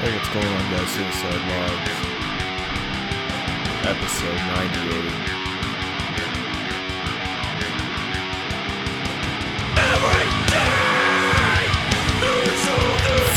[0.00, 0.88] Hey, what's going on, guys?
[0.90, 1.90] Suicide Logs,
[3.84, 5.38] episode 98.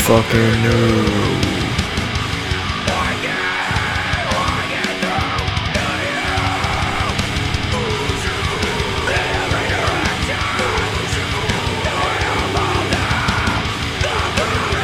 [0.06, 1.51] Fucking new.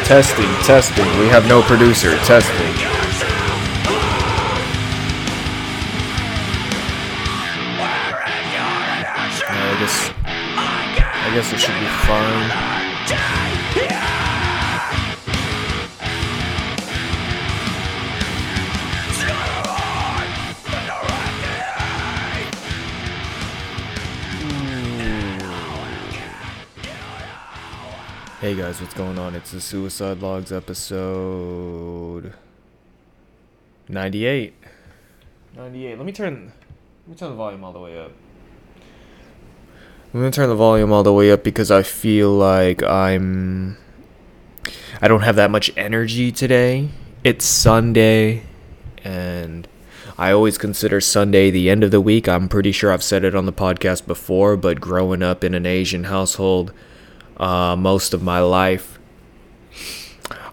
[0.09, 1.05] Testing, testing.
[1.19, 2.17] We have no producer.
[2.25, 2.57] Testing.
[9.51, 10.11] I guess.
[10.25, 12.68] I guess it should be fine.
[28.49, 29.35] Hey guys, what's going on?
[29.35, 32.33] It's the Suicide Logs episode
[33.91, 34.55] 98.
[35.55, 35.99] 98.
[35.99, 36.53] Let me turn
[37.03, 38.11] let me turn the volume all the way up.
[40.15, 43.77] I'm going to turn the volume all the way up because I feel like I'm
[45.03, 46.89] I don't have that much energy today.
[47.25, 48.45] It's Sunday
[49.05, 49.69] and
[50.17, 52.27] I always consider Sunday the end of the week.
[52.27, 55.67] I'm pretty sure I've said it on the podcast before, but growing up in an
[55.67, 56.73] Asian household
[57.39, 58.99] uh, most of my life.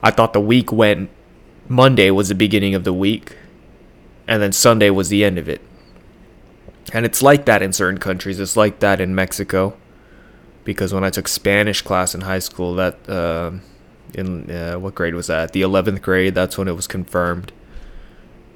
[0.03, 1.09] I thought the week went
[1.67, 3.35] Monday was the beginning of the week,
[4.27, 5.61] and then Sunday was the end of it.
[6.93, 8.39] And it's like that in certain countries.
[8.39, 9.75] It's like that in Mexico,
[10.63, 13.51] because when I took Spanish class in high school, that uh,
[14.13, 15.53] in uh, what grade was that?
[15.53, 16.35] The eleventh grade.
[16.35, 17.51] That's when it was confirmed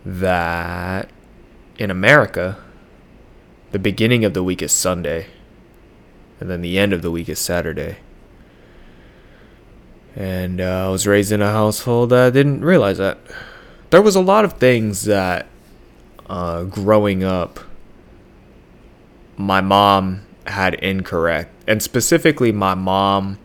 [0.06, 1.10] that
[1.80, 2.58] in America,
[3.72, 5.28] the beginning of the week is Sunday,
[6.40, 7.98] and then the end of the week is Saturday.
[10.20, 13.20] And uh, I was raised in a household that didn't realize that.
[13.90, 15.48] There was a lot of things that
[16.30, 17.62] uh, growing up,
[19.38, 21.54] my mom had incorrect.
[21.68, 23.40] And specifically, my mom,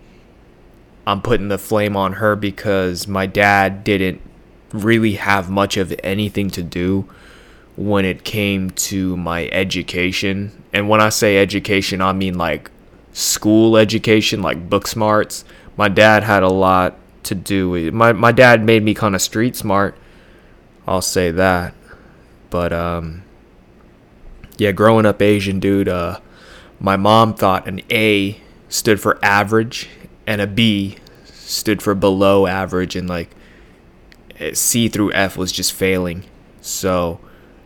[1.07, 4.21] I'm putting the flame on her because my dad didn't
[4.73, 7.09] really have much of anything to do
[7.77, 10.65] when it came to my education.
[10.73, 12.73] And when I say education, I mean like
[13.13, 15.45] school education, like book smarts.
[15.77, 19.23] My dad had a lot to do with my my dad made me kind of
[19.23, 19.97] street smart.
[20.87, 21.75] I'll say that.
[22.51, 23.23] But um
[24.57, 26.21] yeah, growing up Asian dude, uh
[26.79, 29.89] my mom thought an A stood for average
[30.27, 33.31] and a B stood for below average and like
[34.53, 36.25] C through F was just failing.
[36.61, 37.21] So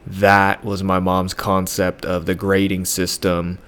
[0.06, 3.58] that was my mom's concept of the grading system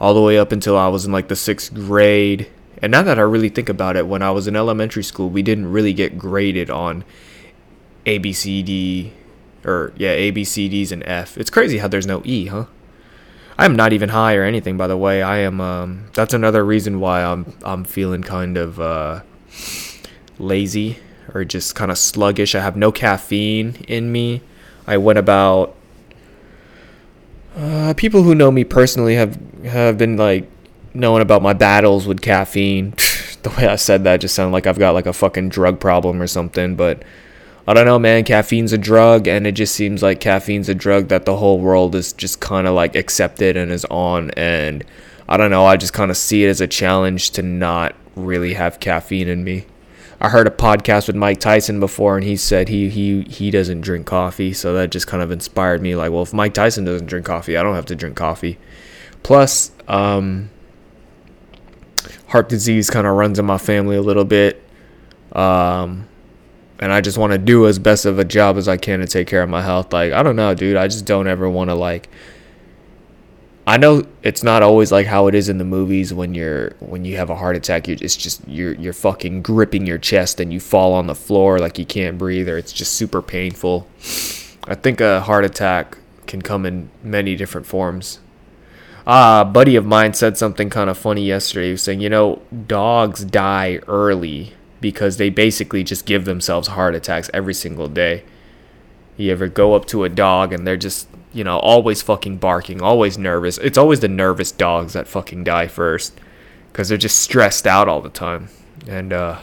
[0.00, 2.48] all the way up until I was in like the sixth grade.
[2.80, 5.42] And now that I really think about it, when I was in elementary school, we
[5.42, 7.04] didn't really get graded on
[8.06, 9.12] A, B, C, D,
[9.64, 11.36] or yeah, A, B, C, D's, and F.
[11.36, 12.66] It's crazy how there's no E, huh?
[13.58, 15.20] I'm not even high or anything, by the way.
[15.20, 15.60] I am.
[15.60, 19.22] Um, that's another reason why I'm I'm feeling kind of uh,
[20.38, 20.98] lazy
[21.34, 22.54] or just kind of sluggish.
[22.54, 24.42] I have no caffeine in me.
[24.86, 25.74] I went about
[27.56, 30.48] uh, people who know me personally have have been like
[30.94, 32.90] knowing about my battles with caffeine.
[33.42, 36.20] the way I said that just sounded like I've got like a fucking drug problem
[36.20, 37.02] or something, but
[37.68, 38.24] I don't know, man.
[38.24, 41.94] Caffeine's a drug, and it just seems like caffeine's a drug that the whole world
[41.94, 44.30] is just kind of like accepted and is on.
[44.30, 44.84] And
[45.28, 45.66] I don't know.
[45.66, 49.44] I just kind of see it as a challenge to not really have caffeine in
[49.44, 49.66] me.
[50.18, 53.82] I heard a podcast with Mike Tyson before, and he said he he he doesn't
[53.82, 55.94] drink coffee, so that just kind of inspired me.
[55.94, 58.58] Like, well, if Mike Tyson doesn't drink coffee, I don't have to drink coffee.
[59.22, 60.48] Plus, um,
[62.28, 64.62] heart disease kind of runs in my family a little bit,
[65.32, 66.08] um,
[66.78, 69.06] and I just want to do as best of a job as I can to
[69.06, 69.92] take care of my health.
[69.92, 70.76] Like, I don't know, dude.
[70.76, 72.08] I just don't ever want to like
[73.68, 77.04] I know it's not always like how it is in the movies when you're when
[77.04, 77.86] you have a heart attack.
[77.86, 81.58] You're it's just you're you're fucking gripping your chest and you fall on the floor
[81.58, 83.86] like you can't breathe or it's just super painful.
[84.66, 88.20] I think a heart attack can come in many different forms.
[89.10, 91.66] Ah, a buddy of mine said something kind of funny yesterday.
[91.66, 96.94] He was saying, you know, dogs die early because they basically just give themselves heart
[96.94, 98.22] attacks every single day.
[99.16, 102.82] You ever go up to a dog and they're just you know, always fucking barking,
[102.82, 103.58] always nervous.
[103.58, 106.18] It's always the nervous dogs that fucking die first
[106.72, 108.48] because they're just stressed out all the time.
[108.86, 109.40] And, uh,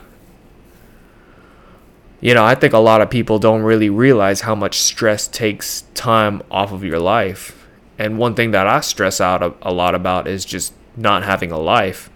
[2.21, 5.83] you know, I think a lot of people don't really realize how much stress takes
[5.94, 7.64] time off of your life.
[7.97, 11.51] And one thing that I stress out a, a lot about is just not having
[11.51, 12.09] a life.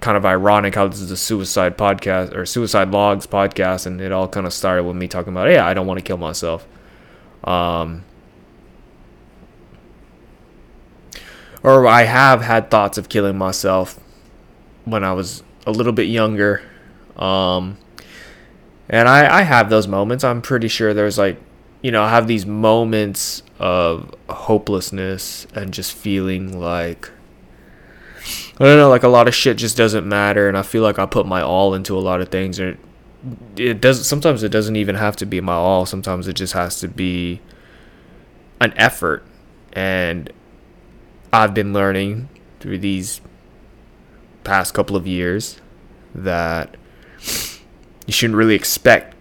[0.00, 4.12] kind of ironic how this is a suicide podcast or suicide logs podcast, and it
[4.12, 6.66] all kind of started with me talking about, yeah, I don't want to kill myself.
[7.44, 8.04] Um,
[11.62, 13.98] or I have had thoughts of killing myself
[14.84, 16.62] when I was a little bit younger.
[17.16, 17.78] Um,
[18.88, 20.22] and I, I have those moments.
[20.22, 21.40] I'm pretty sure there's like,
[21.88, 27.10] you know, have these moments of hopelessness and just feeling like
[28.60, 30.98] I don't know, like a lot of shit just doesn't matter, and I feel like
[30.98, 32.76] I put my all into a lot of things, and
[33.56, 34.06] it, it does.
[34.06, 35.86] Sometimes it doesn't even have to be my all.
[35.86, 37.40] Sometimes it just has to be
[38.60, 39.24] an effort,
[39.72, 40.30] and
[41.32, 42.28] I've been learning
[42.60, 43.22] through these
[44.44, 45.58] past couple of years
[46.14, 46.76] that
[48.06, 49.14] you shouldn't really expect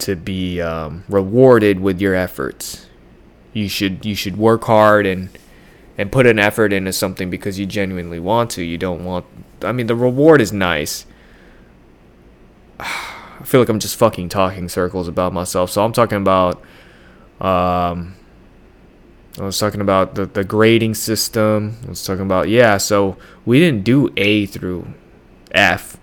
[0.00, 2.86] to be um, rewarded with your efforts.
[3.52, 5.30] You should you should work hard and
[5.96, 8.62] and put an effort into something because you genuinely want to.
[8.62, 9.26] You don't want.
[9.62, 11.06] I mean, the reward is nice.
[12.80, 15.70] I feel like I'm just fucking talking circles about myself.
[15.70, 16.62] So I'm talking about.
[17.40, 18.14] Um,
[19.38, 21.76] I was talking about the, the grading system.
[21.86, 24.92] I was talking about, yeah, so we didn't do A through
[25.52, 25.96] F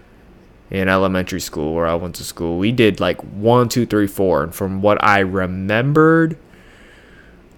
[0.70, 2.58] in elementary school where I went to school.
[2.58, 4.44] We did like one, two, three, four.
[4.44, 6.38] And from what I remembered,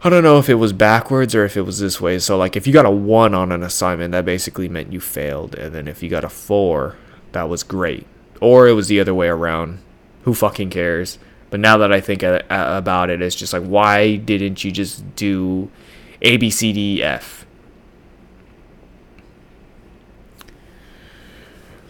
[0.04, 2.19] I don't know if it was backwards or if it was this way.
[2.19, 5.56] So like if you got a 1 on an assignment, that basically meant you failed.
[5.56, 6.95] And then if you got a 4,
[7.31, 8.06] that was great.
[8.39, 9.80] Or it was the other way around.
[10.24, 11.18] Who fucking cares?
[11.50, 15.71] But now that I think about it, it's just like why didn't you just do
[16.21, 17.46] A B C D F?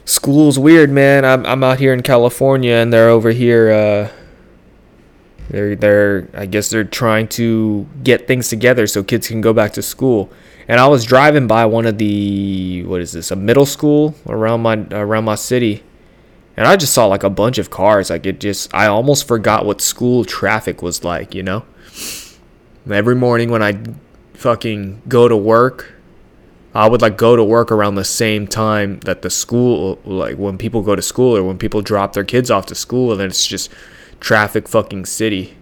[0.08, 1.26] School's weird, man.
[1.26, 4.12] I'm I'm out here in California and they're over here uh
[5.50, 9.74] they're they're I guess they're trying to get things together so kids can go back
[9.74, 10.32] to school.
[10.70, 14.62] And I was driving by one of the what is this a middle school around
[14.62, 15.84] my around my city,
[16.56, 18.10] and I just saw like a bunch of cars.
[18.10, 21.36] Like it just I almost forgot what school traffic was like.
[21.36, 21.66] You know,
[22.90, 23.78] every morning when I
[24.36, 25.97] fucking go to work,
[26.78, 30.60] I would like go to work around the same time that the school like when
[30.60, 33.30] people go to school or when people drop their kids off to school, and then
[33.30, 33.72] it's just
[34.20, 35.58] traffic fucking city.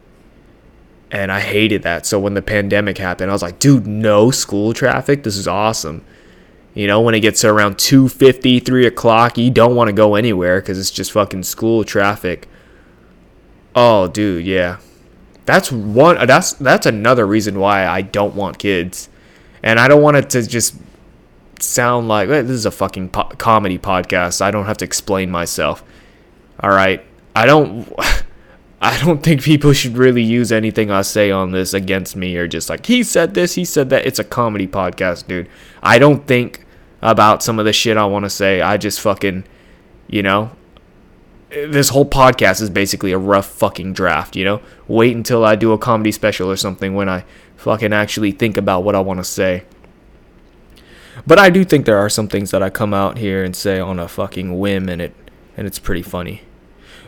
[1.10, 2.06] And I hated that.
[2.06, 5.24] So when the pandemic happened, I was like, dude, no school traffic.
[5.24, 6.04] This is awesome.
[6.74, 10.16] You know, when it gets to around 2.50, 3 o'clock, you don't want to go
[10.16, 12.50] anywhere because it's just fucking school traffic.
[13.74, 14.80] Oh, dude, yeah.
[15.46, 16.28] That's one.
[16.28, 19.08] That's that's another reason why I don't want kids,
[19.64, 20.76] and I don't want it to just
[21.60, 24.42] sound like this is a fucking po- comedy podcast.
[24.42, 25.84] I don't have to explain myself.
[26.60, 27.04] All right,
[27.36, 27.92] I don't.
[28.81, 32.48] I don't think people should really use anything I say on this against me or
[32.48, 34.06] just like he said this, he said that.
[34.06, 35.50] It's a comedy podcast, dude.
[35.81, 36.66] I don't think
[37.02, 38.62] about some of the shit I want to say.
[38.62, 39.46] I just fucking,
[40.07, 40.52] you know,
[41.50, 44.62] this whole podcast is basically a rough fucking draft, you know?
[44.88, 47.24] Wait until I do a comedy special or something when I
[47.56, 49.63] fucking actually think about what I want to say.
[51.26, 53.80] But I do think there are some things that I come out here and say
[53.80, 55.16] on a fucking whim and it
[55.58, 56.42] and it's pretty funny.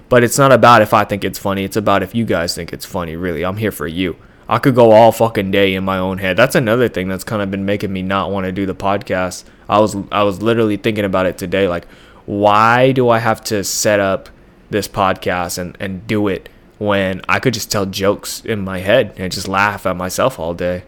[0.09, 1.63] But it's not about if I think it's funny.
[1.63, 3.15] It's about if you guys think it's funny.
[3.15, 4.15] Really, I'm here for you.
[4.50, 6.38] I could go all fucking day in my own head.
[6.38, 9.44] That's another thing that's kind of been making me not want to do the podcast.
[9.68, 11.68] I was I was literally thinking about it today.
[11.68, 11.86] Like,
[12.25, 14.30] why do I have to set up
[14.69, 19.14] this podcast and and do it when I could just tell jokes in my head
[19.18, 20.83] and just laugh at myself all day?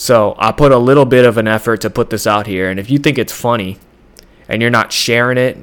[0.00, 2.80] So I put a little bit of an effort to put this out here, and
[2.80, 3.78] if you think it's funny,
[4.48, 5.58] and you're not sharing it,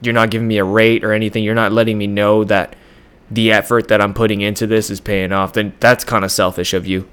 [0.00, 1.42] you're not giving me a rate or anything.
[1.42, 2.76] You're not letting me know that
[3.28, 5.52] the effort that I'm putting into this is paying off.
[5.52, 7.08] Then that's kind of selfish of you.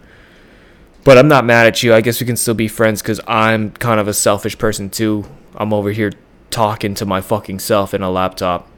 [1.03, 1.91] But I'm not mad at you.
[1.91, 5.25] I guess we can still be friends because I'm kind of a selfish person too.
[5.55, 6.11] I'm over here
[6.51, 8.69] talking to my fucking self in a laptop.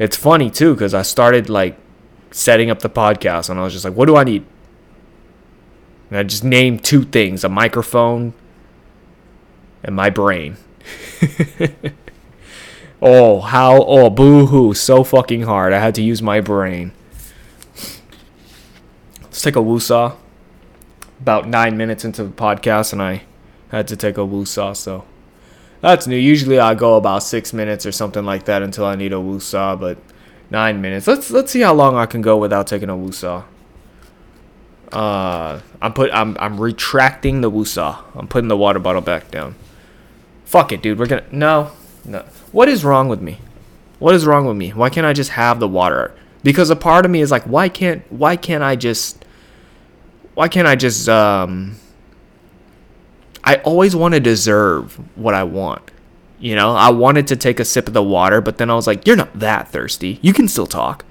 [0.00, 1.78] It's funny too because I started like
[2.32, 4.44] setting up the podcast and I was just like, what do I need?
[6.10, 8.34] And I just named two things a microphone
[9.82, 10.56] and my brain.
[13.02, 15.72] Oh, how, oh, boo hoo, so fucking hard.
[15.72, 16.92] I had to use my brain.
[19.22, 20.16] Let's take a woosah.
[21.18, 23.22] About nine minutes into the podcast, and I
[23.70, 25.04] had to take a woosah, so
[25.80, 26.16] that's new.
[26.16, 29.80] Usually I go about six minutes or something like that until I need a woosah,
[29.80, 29.98] but
[30.50, 31.06] nine minutes.
[31.06, 33.44] Let's let's see how long I can go without taking a woosah.
[34.92, 38.02] Uh, I'm put I'm I'm retracting the woosah.
[38.14, 39.54] I'm putting the water bottle back down.
[40.44, 40.98] Fuck it, dude.
[40.98, 41.70] We're gonna no
[42.04, 42.24] no.
[42.52, 43.38] What is wrong with me?
[43.98, 44.70] What is wrong with me?
[44.70, 46.14] Why can't I just have the water?
[46.42, 49.24] Because a part of me is like, why can't why can't I just
[50.34, 51.76] why can't I just um
[53.44, 55.90] I always want to deserve what I want.
[56.38, 58.86] You know, I wanted to take a sip of the water, but then I was
[58.86, 60.18] like, you're not that thirsty.
[60.22, 61.04] You can still talk.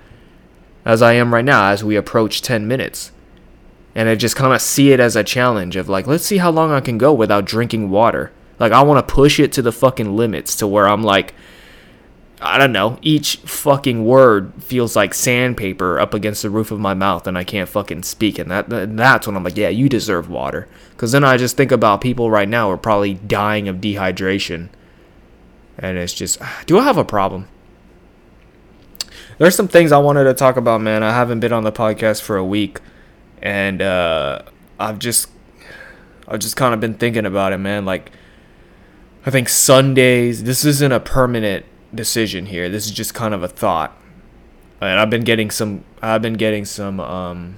[0.85, 3.11] As I am right now, as we approach 10 minutes.
[3.95, 6.51] And I just kind of see it as a challenge of like, let's see how
[6.51, 8.31] long I can go without drinking water.
[8.59, 11.33] Like, I want to push it to the fucking limits to where I'm like,
[12.41, 16.93] I don't know, each fucking word feels like sandpaper up against the roof of my
[16.93, 18.39] mouth and I can't fucking speak.
[18.39, 20.69] And that that's when I'm like, yeah, you deserve water.
[20.91, 24.69] Because then I just think about people right now who are probably dying of dehydration.
[25.77, 27.47] And it's just, do I have a problem?
[29.37, 31.03] There's some things I wanted to talk about, man.
[31.03, 32.79] I haven't been on the podcast for a week.
[33.41, 34.43] And uh,
[34.79, 35.29] I've just,
[36.27, 37.85] I've just kind of been thinking about it, man.
[37.85, 38.11] Like,
[39.25, 42.69] I think Sundays, this isn't a permanent decision here.
[42.69, 43.95] This is just kind of a thought.
[44.81, 47.57] And I've been getting some I've been getting some um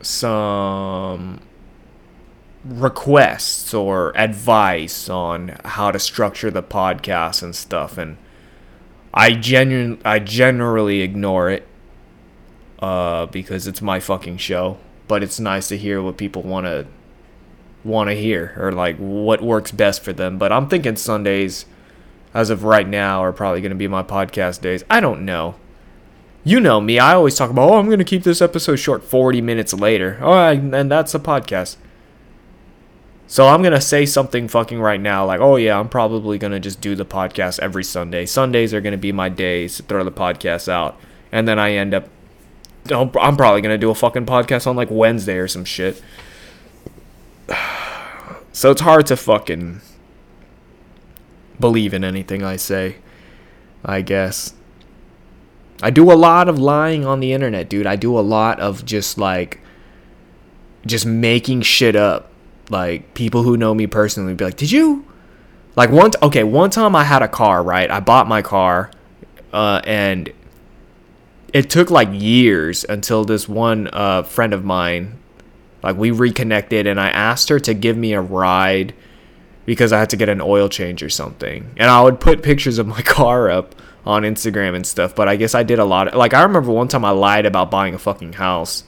[0.00, 1.40] some
[2.64, 8.16] requests or advice on how to structure the podcast and stuff and
[9.12, 11.67] I genuine I generally ignore it
[12.78, 16.86] uh because it's my fucking show, but it's nice to hear what people want to
[17.84, 20.38] want to hear or like what works best for them.
[20.38, 21.64] But I'm thinking Sundays
[22.34, 24.84] as of right now are probably going to be my podcast days.
[24.90, 25.56] I don't know.
[26.44, 26.98] You know me.
[26.98, 30.18] I always talk about, oh, I'm going to keep this episode short 40 minutes later.
[30.20, 31.76] Oh, and that's a podcast.
[33.26, 36.52] So I'm going to say something fucking right now like, oh, yeah, I'm probably going
[36.52, 38.24] to just do the podcast every Sunday.
[38.24, 40.98] Sundays are going to be my days to throw the podcast out.
[41.30, 42.08] And then I end up,
[42.92, 46.02] I'm probably to do a fucking podcast on like Wednesday or some shit.
[48.50, 49.82] So it's hard to fucking
[51.60, 52.96] believe in anything I say.
[53.84, 54.54] I guess.
[55.80, 57.86] I do a lot of lying on the internet, dude.
[57.86, 59.60] I do a lot of just like
[60.86, 62.32] just making shit up.
[62.68, 65.06] Like people who know me personally be like, "Did you?"
[65.76, 67.88] Like one t- okay, one time I had a car, right?
[67.90, 68.90] I bought my car
[69.52, 70.32] uh, and
[71.52, 75.18] it took like years until this one uh, friend of mine
[75.82, 78.94] like we reconnected and I asked her to give me a ride
[79.64, 81.70] because I had to get an oil change or something.
[81.76, 83.74] And I would put pictures of my car up
[84.04, 86.72] on Instagram and stuff, but I guess I did a lot of like I remember
[86.72, 88.84] one time I lied about buying a fucking house.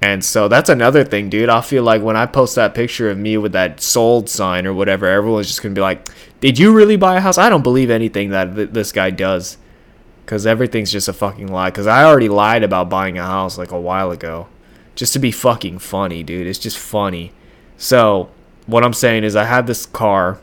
[0.00, 1.48] And so that's another thing, dude.
[1.48, 4.72] I feel like when I post that picture of me with that sold sign or
[4.72, 6.08] whatever, everyone's just going to be like,
[6.40, 9.58] "Did you really buy a house?" I don't believe anything that th- this guy does.
[10.28, 13.72] Cuz everything's just a fucking lie cuz I already lied about buying a house like
[13.72, 14.46] a while ago
[14.94, 16.46] just to be fucking funny, dude.
[16.46, 17.32] It's just funny.
[17.76, 18.28] So,
[18.66, 20.38] what I'm saying is I had this car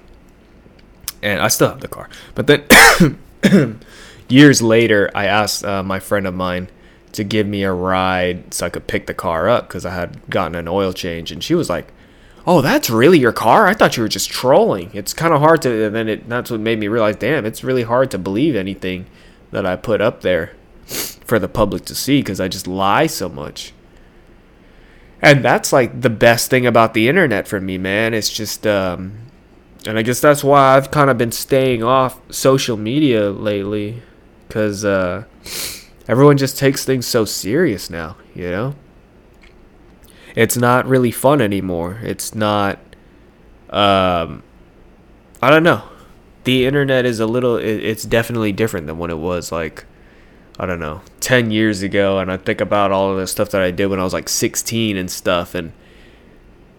[1.22, 2.10] and I still have the car.
[2.36, 3.80] But then
[4.30, 6.70] years later, I asked uh, my friend of mine
[7.12, 10.20] to give me a ride so I could pick the car up because I had
[10.30, 11.92] gotten an oil change, and she was like,
[12.46, 13.68] "Oh, that's really your car?
[13.68, 15.86] I thought you were just trolling." It's kind of hard to.
[15.86, 19.06] And then it that's what made me realize, damn, it's really hard to believe anything
[19.56, 20.54] that I put up there
[20.86, 23.74] for the public to see because I just lie so much
[25.26, 28.14] and that's like the best thing about the internet for me, man.
[28.14, 29.18] It's just, um,
[29.86, 34.04] and I guess that's why I've kind of been staying off social media lately,
[34.48, 35.24] because uh,
[36.08, 38.76] everyone just takes things so serious now, you know.
[40.36, 42.00] It's not really fun anymore.
[42.04, 42.78] It's not.
[43.72, 44.44] Um,
[45.42, 45.82] I don't know.
[46.46, 47.58] The internet is a little.
[47.58, 49.86] It's definitely different than when it was like
[50.58, 52.20] I don't know, 10 years ago.
[52.20, 54.30] And I think about all of the stuff that I did when I was like
[54.30, 55.54] 16 and stuff.
[55.54, 55.74] And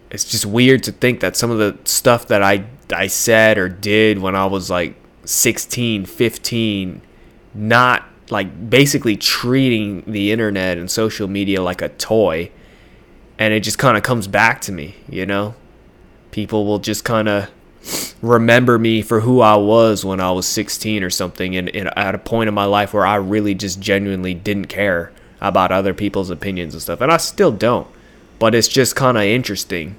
[0.09, 3.69] it's just weird to think that some of the stuff that I, I said or
[3.69, 4.95] did when I was like
[5.25, 7.01] 16, 15,
[7.53, 12.51] not like basically treating the internet and social media like a toy.
[13.37, 15.53] And it just kind of comes back to me, you know?
[16.31, 17.51] People will just kind of
[18.21, 22.15] remember me for who I was when I was 16 or something, and, and, at
[22.15, 26.29] a point in my life where I really just genuinely didn't care about other people's
[26.29, 27.87] opinions and stuff, and I still don't.
[28.39, 29.95] But it's just kind of interesting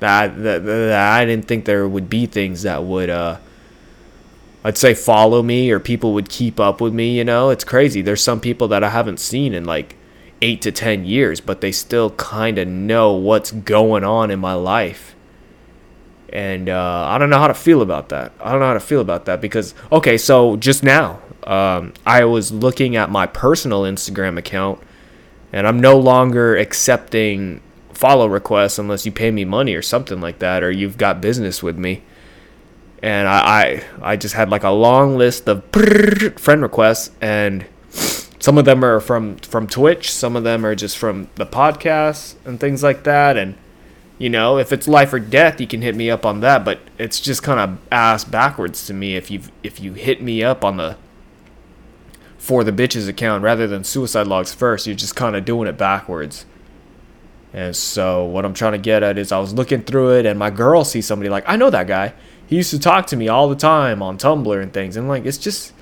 [0.00, 3.38] that, that, that I didn't think there would be things that would, uh,
[4.64, 7.16] I'd say, follow me or people would keep up with me.
[7.18, 8.02] You know, it's crazy.
[8.02, 9.96] There's some people that I haven't seen in like
[10.40, 14.54] eight to ten years, but they still kind of know what's going on in my
[14.54, 15.11] life
[16.32, 18.32] and uh, I don't know how to feel about that.
[18.40, 22.24] I don't know how to feel about that because okay, so just now um, I
[22.24, 24.80] was looking at my personal Instagram account,
[25.52, 27.60] and I'm no longer accepting
[27.92, 31.62] follow requests unless you pay me money or something like that, or you've got business
[31.62, 32.02] with me.
[33.02, 37.66] And I, I, I just had like a long list of friend requests, and
[38.38, 42.36] some of them are from from Twitch, some of them are just from the podcast
[42.44, 43.56] and things like that, and
[44.22, 46.64] You know, if it's life or death, you can hit me up on that.
[46.64, 50.44] But it's just kind of ass backwards to me if you if you hit me
[50.44, 50.96] up on the
[52.38, 54.86] for the bitches account rather than suicide logs first.
[54.86, 56.46] You're just kind of doing it backwards.
[57.52, 60.38] And so what I'm trying to get at is I was looking through it and
[60.38, 62.14] my girl sees somebody like I know that guy.
[62.46, 64.96] He used to talk to me all the time on Tumblr and things.
[64.96, 65.72] And like it's just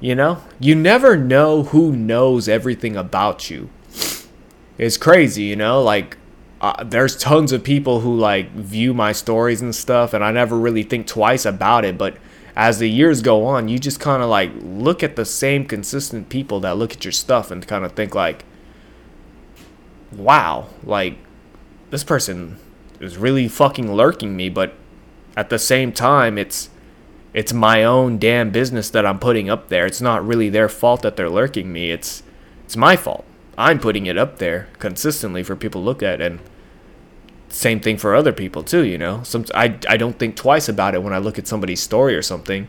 [0.00, 3.68] you know, you never know who knows everything about you.
[4.78, 6.16] It's crazy, you know, like
[6.60, 10.58] uh, there's tons of people who like view my stories and stuff and I never
[10.58, 12.16] really think twice about it, but
[12.56, 16.28] as the years go on, you just kind of like look at the same consistent
[16.28, 18.44] people that look at your stuff and kind of think like,
[20.12, 21.16] wow, like
[21.90, 22.58] this person
[23.00, 24.74] is really fucking lurking me, but
[25.36, 26.70] at the same time, it's
[27.32, 29.86] it's my own damn business that I'm putting up there.
[29.86, 31.90] It's not really their fault that they're lurking me.
[31.90, 32.22] It's
[32.64, 33.24] it's my fault.
[33.56, 36.40] I'm putting it up there consistently for people to look at and
[37.52, 39.22] same thing for other people too, you know.
[39.22, 42.22] Some I I don't think twice about it when I look at somebody's story or
[42.22, 42.68] something.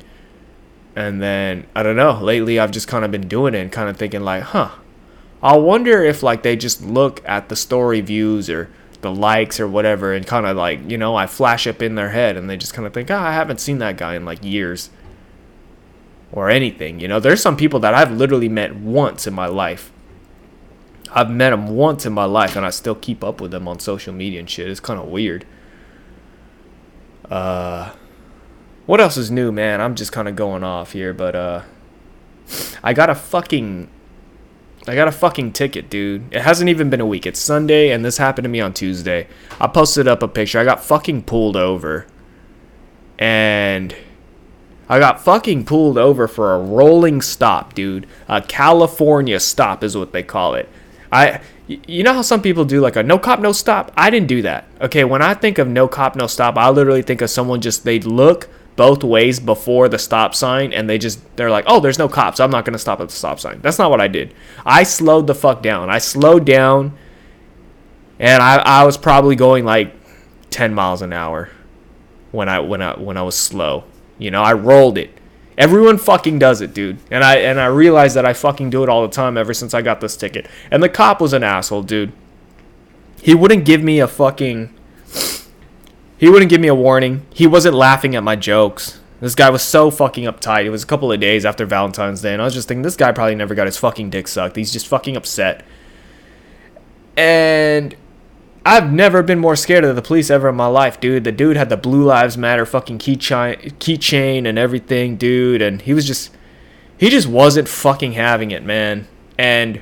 [0.96, 3.90] And then I don't know, lately I've just kind of been doing it and kind
[3.90, 4.72] of thinking like, "Huh.
[5.44, 8.70] I wonder if like they just look at the story views or
[9.02, 12.10] the likes or whatever and kind of like, you know, I flash up in their
[12.10, 14.26] head and they just kind of think, "Ah, oh, I haven't seen that guy in
[14.26, 14.90] like years."
[16.34, 17.20] Or anything, you know.
[17.20, 19.92] There's some people that I've literally met once in my life
[21.14, 23.80] I've met him once in my life, and I still keep up with him on
[23.80, 24.70] social media and shit.
[24.70, 25.46] It's kind of weird.
[27.30, 27.92] Uh,
[28.86, 29.82] what else is new, man?
[29.82, 31.62] I'm just kind of going off here, but uh,
[32.82, 33.90] I got a fucking,
[34.88, 36.34] I got a fucking ticket, dude.
[36.34, 37.26] It hasn't even been a week.
[37.26, 39.28] It's Sunday, and this happened to me on Tuesday.
[39.60, 40.60] I posted up a picture.
[40.60, 42.08] I got fucking pulled over,
[43.20, 43.96] and.
[44.90, 48.08] I got fucking pulled over for a rolling stop, dude.
[48.28, 50.68] A California stop is what they call it.
[51.12, 53.92] I you know how some people do like a no cop no stop?
[53.96, 54.66] I didn't do that.
[54.80, 57.84] Okay when i think of no cop no stop i literally think of someone just
[57.84, 62.00] they look both ways before the stop sign and they just they're like oh there's
[62.00, 62.40] no cops.
[62.40, 63.60] I'm not going to stop at the stop sign.
[63.62, 64.34] That's not what i did.
[64.66, 65.90] I slowed the fuck down.
[65.90, 66.98] I slowed down
[68.20, 69.94] and i, I was probably going like
[70.52, 71.50] 10 miles an hour
[72.32, 73.84] when i when i when i was slow.
[74.18, 75.21] You know i rolled it
[75.58, 76.98] Everyone fucking does it, dude.
[77.12, 79.74] And I and I realized that I fucking do it all the time ever since
[79.74, 80.48] I got this ticket.
[80.72, 82.14] And the cop was an asshole, dude.
[83.22, 84.74] He wouldn't give me a fucking
[86.18, 87.26] He wouldn't give me a warning.
[87.34, 89.00] He wasn't laughing at my jokes.
[89.20, 90.66] This guy was so fucking uptight.
[90.66, 92.96] It was a couple of days after Valentine's Day, and I was just thinking, this
[92.96, 94.56] guy probably never got his fucking dick sucked.
[94.56, 95.64] He's just fucking upset.
[97.16, 97.96] And
[98.64, 101.24] I've never been more scared of the police ever in my life, dude.
[101.24, 105.94] The dude had the Blue Lives Matter fucking keychain, keychain and everything, dude, and he
[105.94, 106.30] was just,
[106.98, 109.08] he just wasn't fucking having it, man.
[109.36, 109.82] And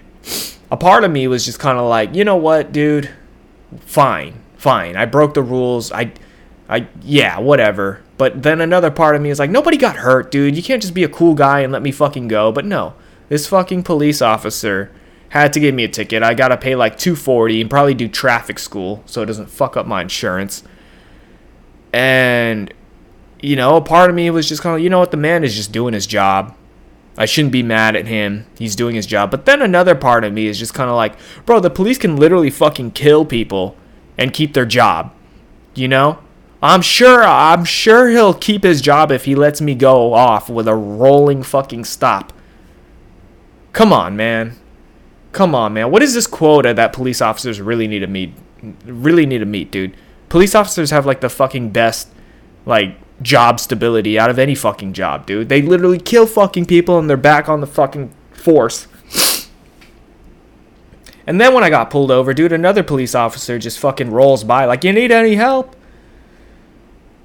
[0.72, 3.10] a part of me was just kind of like, you know what, dude,
[3.82, 4.96] fine, fine.
[4.96, 5.92] I broke the rules.
[5.92, 6.14] I,
[6.70, 8.02] I, yeah, whatever.
[8.18, 10.56] But then another part of me is like, nobody got hurt, dude.
[10.56, 12.54] You can't just be a cool guy and let me fucking go.
[12.54, 12.94] But no,
[13.28, 14.90] this fucking police officer
[15.30, 16.24] had to give me a ticket.
[16.24, 19.86] I gotta pay like 240 and probably do traffic school so it doesn't fuck up
[19.86, 20.64] my insurance.
[21.94, 22.74] And
[23.42, 25.44] you know, a part of me was just kind of, you know what, the man
[25.44, 26.56] is just doing his job.
[27.18, 28.46] I shouldn't be mad at him.
[28.58, 29.32] He's doing his job.
[29.32, 31.16] But then another part of me is just kind of like,
[31.46, 33.76] bro, the police can literally fucking kill people
[34.18, 35.14] and keep their job.
[35.76, 36.20] You know?
[36.62, 40.68] I'm sure I'm sure he'll keep his job if he lets me go off with
[40.68, 42.34] a rolling fucking stop.
[43.72, 44.59] Come on, man.
[45.40, 45.90] Come on, man.
[45.90, 48.34] What is this quota that police officers really need to meet?
[48.84, 49.96] Really need to meet, dude.
[50.28, 52.10] Police officers have like the fucking best
[52.66, 55.48] like job stability out of any fucking job, dude.
[55.48, 58.90] They literally kill fucking people and they're back on the fucking force.
[61.26, 64.66] And then when I got pulled over, dude, another police officer just fucking rolls by
[64.66, 65.74] like, "You need any help?"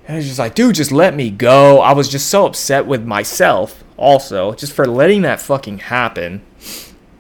[0.07, 2.87] And I was just like, "Dude, just let me go." I was just so upset
[2.87, 6.43] with myself also just for letting that fucking happen.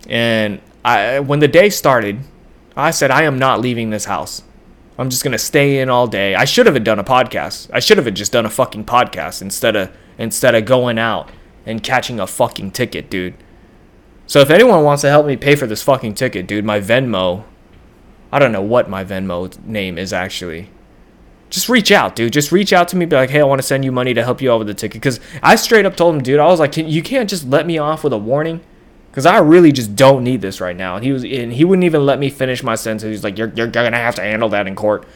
[0.09, 2.20] And I when the day started,
[2.77, 4.42] I said I am not leaving this house.
[4.99, 6.35] I'm just gonna stay in all day.
[6.35, 7.70] I should have done a podcast.
[7.73, 11.31] I should have just done a fucking podcast instead of instead of going out
[11.66, 13.35] and catching a fucking ticket, dude.
[14.27, 17.44] So if anyone wants to help me pay for this fucking ticket, dude, my Venmo,
[18.31, 20.70] I don't know what my Venmo name is actually.
[21.51, 22.33] Just reach out, dude.
[22.33, 23.07] Just reach out to me.
[23.07, 24.75] Be like, hey, I want to send you money to help you out with the
[24.75, 25.01] ticket.
[25.01, 27.79] Because I straight up told him, dude, I was like, you can't just let me
[27.79, 28.61] off with a warning
[29.14, 30.96] because I really just don't need this right now.
[30.96, 33.09] And he was, and he wouldn't even let me finish my sentence.
[33.09, 35.07] He's like, you're, you're gonna have to handle that in court.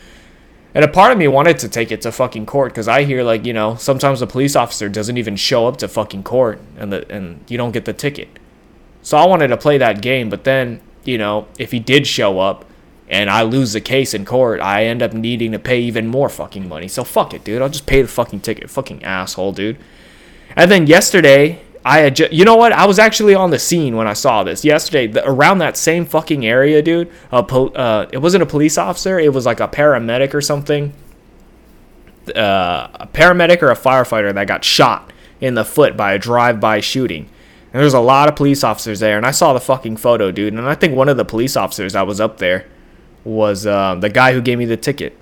[0.72, 3.24] And a part of me wanted to take it to fucking court because I hear
[3.24, 6.92] like you know sometimes the police officer doesn't even show up to fucking court and
[6.92, 8.28] the and you don't get the ticket.
[9.02, 12.38] So I wanted to play that game, but then you know if he did show
[12.38, 12.66] up,
[13.08, 16.28] and I lose the case in court, I end up needing to pay even more
[16.28, 16.86] fucking money.
[16.86, 17.62] So fuck it, dude.
[17.62, 18.70] I'll just pay the fucking ticket.
[18.70, 19.78] Fucking asshole, dude.
[20.54, 22.72] And then yesterday, I had you know what?
[22.72, 25.06] I was actually on the scene when I saw this yesterday.
[25.06, 27.10] The, around that same fucking area, dude.
[27.32, 29.18] A uh, it wasn't a police officer.
[29.18, 30.92] It was like a paramedic or something.
[32.28, 36.80] Uh, a paramedic or a firefighter that got shot in the foot by a drive-by
[36.80, 37.30] shooting.
[37.72, 40.52] And there's a lot of police officers there, and I saw the fucking photo, dude.
[40.52, 42.66] And I think one of the police officers that was up there
[43.24, 45.18] was uh, the guy who gave me the ticket.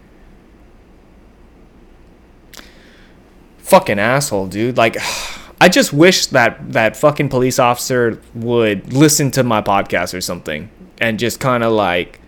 [3.59, 4.77] Fucking asshole, dude.
[4.77, 4.97] Like,
[5.61, 10.71] I just wish that that fucking police officer would listen to my podcast or something
[10.99, 12.21] and just kind of like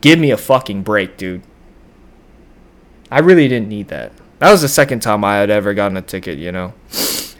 [0.00, 1.42] give me a fucking break, dude.
[3.10, 4.12] I really didn't need that.
[4.38, 6.72] That was the second time I had ever gotten a ticket, you know.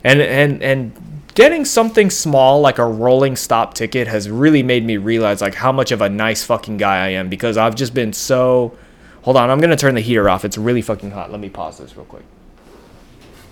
[0.03, 4.97] And and and getting something small like a rolling stop ticket has really made me
[4.97, 8.13] realize like how much of a nice fucking guy I am because I've just been
[8.13, 8.77] so
[9.23, 10.45] Hold on, I'm going to turn the heater off.
[10.45, 11.31] It's really fucking hot.
[11.31, 12.25] Let me pause this real quick.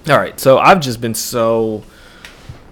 [0.08, 1.82] All right, so I've just been so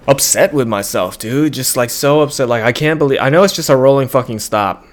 [0.09, 1.53] upset with myself, dude.
[1.53, 2.49] Just like so upset.
[2.49, 3.19] Like I can't believe.
[3.21, 4.85] I know it's just a rolling fucking stop.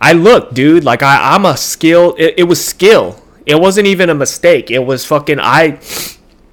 [0.00, 0.84] I look, dude.
[0.84, 2.14] Like I, I'm a skill.
[2.18, 3.22] It, it was skill.
[3.46, 4.70] It wasn't even a mistake.
[4.70, 5.38] It was fucking.
[5.40, 5.80] I.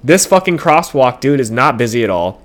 [0.04, 2.40] This fucking crosswalk, dude, is not busy at all.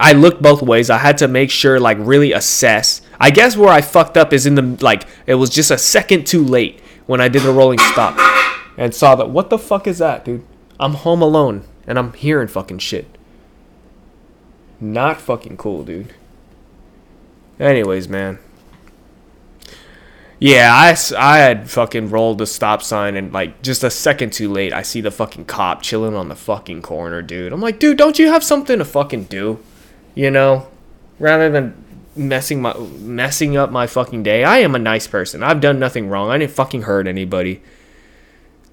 [0.00, 0.90] I looked both ways.
[0.90, 3.00] I had to make sure, like, really assess.
[3.20, 5.04] I guess where I fucked up is in the like.
[5.26, 8.18] It was just a second too late when I did the rolling stop
[8.76, 9.30] and saw that.
[9.30, 10.44] What the fuck is that, dude?
[10.80, 13.06] I'm home alone and I'm hearing fucking shit.
[14.80, 16.14] Not fucking cool, dude.
[17.58, 18.38] Anyways, man.
[20.40, 24.48] Yeah, I, I had fucking rolled the stop sign and like just a second too
[24.50, 27.52] late, I see the fucking cop chilling on the fucking corner, dude.
[27.52, 29.58] I'm like, dude, don't you have something to fucking do?
[30.14, 30.68] You know,
[31.18, 31.84] rather than
[32.18, 34.44] messing my messing up my fucking day.
[34.44, 35.42] I am a nice person.
[35.42, 36.30] I've done nothing wrong.
[36.30, 37.62] I didn't fucking hurt anybody.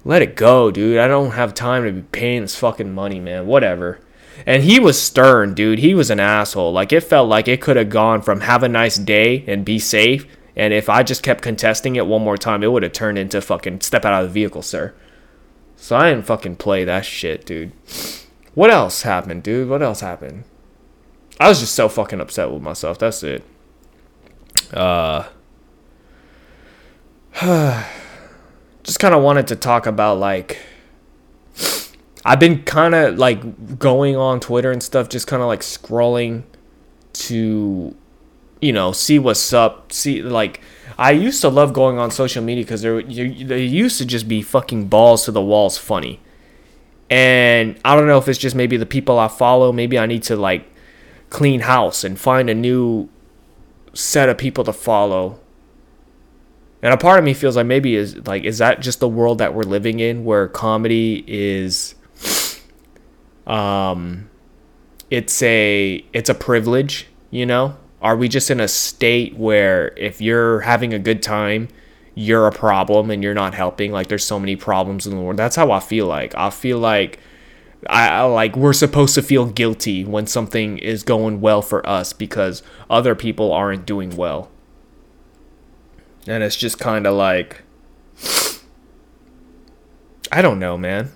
[0.06, 0.98] Let it go, dude.
[0.98, 3.48] I don't have time to be paying this fucking money, man.
[3.48, 3.98] Whatever.
[4.46, 5.80] And he was stern, dude.
[5.80, 6.70] He was an asshole.
[6.70, 9.80] Like it felt like it could have gone from have a nice day and be
[9.80, 10.24] safe.
[10.54, 13.40] And if I just kept contesting it one more time, it would have turned into
[13.40, 14.94] fucking step out of the vehicle, sir.
[15.74, 17.72] So I didn't fucking play that shit, dude.
[18.54, 19.68] What else happened, dude?
[19.68, 20.44] What else happened?
[21.40, 22.96] I was just so fucking upset with myself.
[23.00, 23.42] That's it.
[24.72, 25.24] Uh
[28.86, 30.58] just kind of wanted to talk about like
[32.24, 36.44] I've been kind of like going on Twitter and stuff, just kind of like scrolling
[37.12, 37.94] to,
[38.60, 39.92] you know, see what's up.
[39.92, 40.60] See, like,
[40.98, 44.42] I used to love going on social media because there they used to just be
[44.42, 46.20] fucking balls to the walls funny.
[47.08, 49.70] And I don't know if it's just maybe the people I follow.
[49.72, 50.64] Maybe I need to like
[51.30, 53.08] clean house and find a new
[53.94, 55.38] set of people to follow
[56.86, 59.38] and a part of me feels like maybe is like is that just the world
[59.38, 61.96] that we're living in where comedy is
[63.48, 64.30] um
[65.10, 67.76] it's a it's a privilege, you know?
[68.00, 71.66] Are we just in a state where if you're having a good time,
[72.14, 73.90] you're a problem and you're not helping?
[73.90, 75.38] Like there's so many problems in the world.
[75.38, 76.36] That's how I feel like.
[76.36, 77.18] I feel like
[77.88, 82.62] I, like we're supposed to feel guilty when something is going well for us because
[82.88, 84.52] other people aren't doing well.
[86.28, 87.62] And it's just kind of like,
[90.32, 91.12] I don't know, man.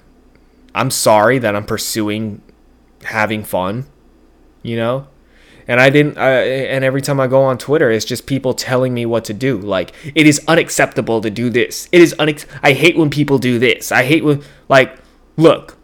[0.75, 2.43] I'm sorry that I'm pursuing
[3.03, 3.87] having fun,
[4.63, 5.09] you know?
[5.67, 8.93] And I didn't, I, and every time I go on Twitter, it's just people telling
[8.95, 9.59] me what to do.
[9.59, 11.89] Like, it is unacceptable to do this.
[11.93, 13.93] It is unex- I hate when people do this.
[13.93, 14.99] I hate when, like,
[15.37, 15.77] look,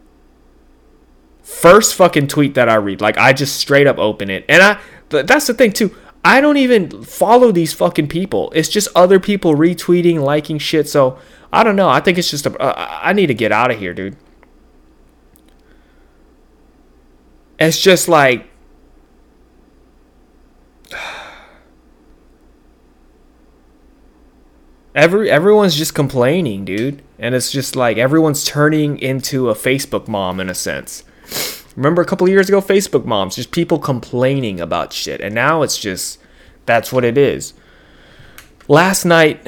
[1.41, 4.45] first fucking tweet that I read, like, I just straight up open it.
[4.49, 5.95] And I, that's the thing too.
[6.23, 8.51] I don't even follow these fucking people.
[8.55, 10.89] It's just other people retweeting, liking shit.
[10.89, 11.17] So
[11.51, 11.89] I don't know.
[11.89, 12.57] I think it's just a.
[12.59, 14.17] Uh, I need to get out of here, dude.
[17.59, 18.47] It's just like.
[24.95, 27.03] Every everyone's just complaining, dude.
[27.19, 31.03] And it's just like everyone's turning into a Facebook mom in a sense.
[31.77, 35.21] Remember a couple years ago, Facebook moms, just people complaining about shit.
[35.21, 36.19] And now it's just,
[36.65, 37.53] that's what it is.
[38.67, 39.47] Last night,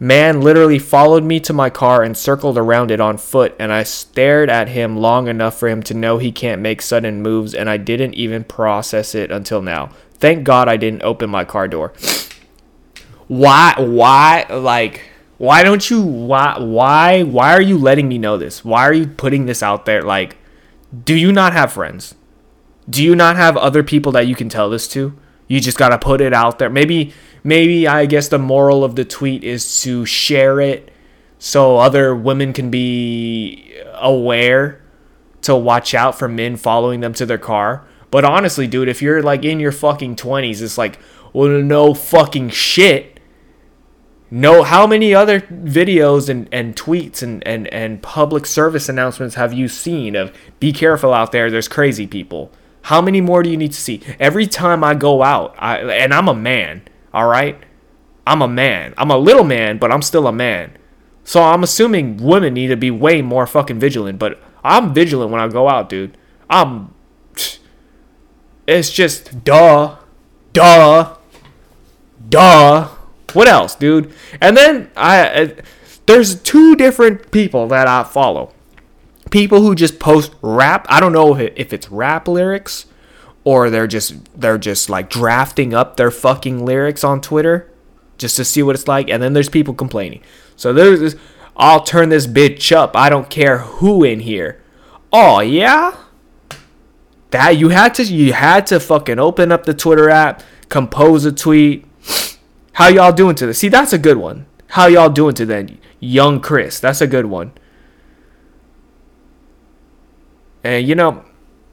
[0.00, 3.54] man literally followed me to my car and circled around it on foot.
[3.58, 7.20] And I stared at him long enough for him to know he can't make sudden
[7.20, 7.52] moves.
[7.54, 9.90] And I didn't even process it until now.
[10.14, 11.92] Thank God I didn't open my car door.
[13.28, 15.02] Why, why, like,
[15.36, 18.64] why don't you, why, why, why are you letting me know this?
[18.64, 20.00] Why are you putting this out there?
[20.00, 20.37] Like,
[21.04, 22.14] do you not have friends?
[22.88, 25.14] Do you not have other people that you can tell this to?
[25.46, 26.70] You just got to put it out there.
[26.70, 27.12] Maybe
[27.44, 30.90] maybe I guess the moral of the tweet is to share it
[31.38, 34.82] so other women can be aware
[35.42, 37.86] to watch out for men following them to their car.
[38.10, 40.98] But honestly, dude, if you're like in your fucking 20s, it's like,
[41.32, 43.17] well, no fucking shit.
[44.30, 49.54] No, how many other videos and, and tweets and, and, and public service announcements have
[49.54, 52.52] you seen of be careful out there, there's crazy people?
[52.82, 54.02] How many more do you need to see?
[54.20, 57.58] Every time I go out, I, and I'm a man, all right?
[58.26, 58.92] I'm a man.
[58.98, 60.76] I'm a little man, but I'm still a man.
[61.24, 65.40] So I'm assuming women need to be way more fucking vigilant, but I'm vigilant when
[65.40, 66.16] I go out, dude.
[66.50, 66.94] I'm.
[68.66, 69.96] It's just duh,
[70.52, 71.16] duh,
[72.28, 72.88] duh.
[73.32, 74.12] What else, dude?
[74.40, 75.48] And then I, uh,
[76.06, 78.52] there's two different people that I follow.
[79.30, 80.86] People who just post rap.
[80.88, 82.86] I don't know if, if it's rap lyrics
[83.44, 87.70] or they're just they're just like drafting up their fucking lyrics on Twitter
[88.18, 89.08] just to see what it's like.
[89.08, 90.22] And then there's people complaining.
[90.56, 91.16] So there's this.
[91.56, 92.96] I'll turn this bitch up.
[92.96, 94.62] I don't care who in here.
[95.12, 95.96] Oh yeah?
[97.30, 101.32] That you had to you had to fucking open up the Twitter app, compose a
[101.32, 101.84] tweet.
[102.78, 103.54] How y'all doing today?
[103.54, 104.46] See, that's a good one.
[104.68, 105.78] How y'all doing today?
[105.98, 106.78] Young Chris.
[106.78, 107.50] That's a good one.
[110.62, 111.24] And you know,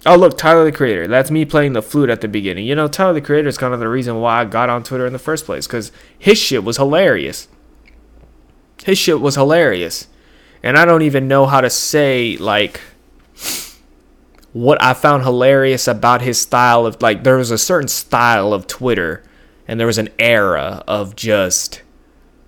[0.07, 1.07] oh look, Tyler the Creator.
[1.07, 2.65] That's me playing the flute at the beginning.
[2.65, 5.05] You know, Tyler the Creator is kind of the reason why I got on Twitter
[5.05, 7.49] in the first place because his shit was hilarious.
[8.83, 10.07] His shit was hilarious.
[10.63, 12.81] And I don't even know how to say, like,
[14.53, 18.65] what I found hilarious about his style of, like, there was a certain style of
[18.65, 19.21] Twitter,
[19.67, 21.81] and there was an era of just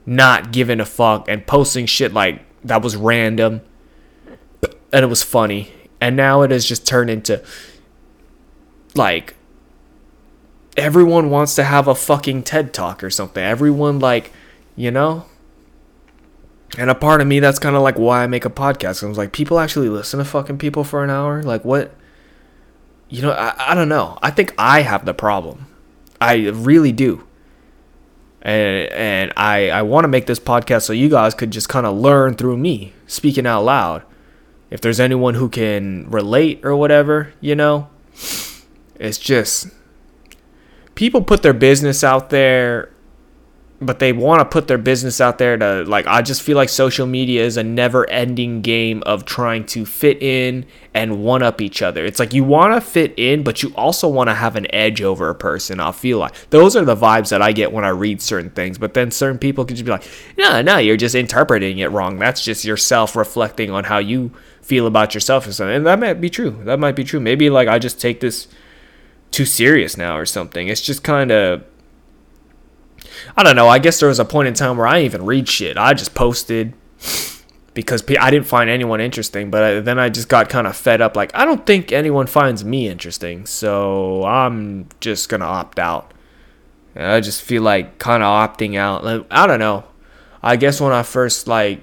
[0.06, 3.62] not giving a fuck and posting shit, like, that was random.
[4.94, 5.72] And it was funny.
[6.00, 7.44] And now it has just turned into,
[8.96, 9.36] like,
[10.78, 13.44] everyone wants to have a fucking TED talk or something.
[13.44, 14.32] Everyone, like,
[14.76, 15.26] you know?
[16.78, 19.04] And a part of me, that's kind of like why I make a podcast.
[19.04, 21.42] I was like, people actually listen to fucking people for an hour?
[21.42, 21.96] Like, what?
[23.10, 24.20] You know, I, I don't know.
[24.22, 25.67] I think I have the problem.
[26.20, 27.24] I really do.
[28.42, 31.86] And, and I, I want to make this podcast so you guys could just kind
[31.86, 34.04] of learn through me speaking out loud.
[34.70, 37.90] If there's anyone who can relate or whatever, you know,
[38.96, 39.68] it's just
[40.96, 42.92] people put their business out there
[43.80, 46.68] but they want to put their business out there to like i just feel like
[46.70, 50.66] social media is a never ending game of trying to fit in
[50.98, 52.04] and one up each other.
[52.06, 55.02] It's like you want to fit in but you also want to have an edge
[55.02, 56.34] over a person i feel like.
[56.50, 59.38] Those are the vibes that i get when i read certain things but then certain
[59.38, 62.18] people can just be like no no you're just interpreting it wrong.
[62.18, 66.20] That's just yourself reflecting on how you feel about yourself or something and that might
[66.20, 66.60] be true.
[66.63, 67.20] That might be true.
[67.20, 68.48] Maybe like i just take this
[69.30, 70.68] too serious now or something.
[70.68, 71.63] It's just kind of
[73.36, 73.68] I don't know.
[73.68, 75.78] I guess there was a point in time where I even read shit.
[75.78, 76.74] I just posted
[77.74, 79.52] because I didn't find anyone interesting.
[79.52, 81.16] But then I just got kind of fed up.
[81.16, 83.46] Like, I don't think anyone finds me interesting.
[83.46, 86.14] So I'm just to opt out.
[86.96, 89.04] I just feel like kind of opting out.
[89.04, 89.86] Like, I don't know.
[90.42, 91.82] I guess when I first, like,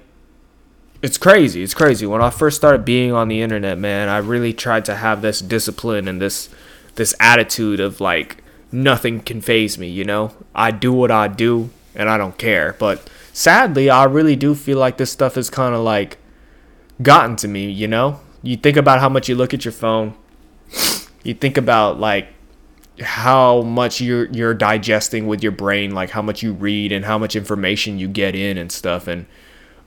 [1.01, 1.61] it's crazy.
[1.63, 2.05] It's crazy.
[2.05, 5.39] When I first started being on the internet, man, I really tried to have this
[5.39, 6.49] discipline and this
[6.95, 8.37] this attitude of like
[8.71, 10.31] nothing can phase me, you know?
[10.53, 12.75] I do what I do and I don't care.
[12.79, 16.17] But sadly, I really do feel like this stuff is kind of like
[17.01, 18.19] gotten to me, you know?
[18.41, 20.15] You think about how much you look at your phone.
[21.23, 22.27] You think about like
[23.01, 27.17] how much you're you're digesting with your brain, like how much you read and how
[27.17, 29.25] much information you get in and stuff and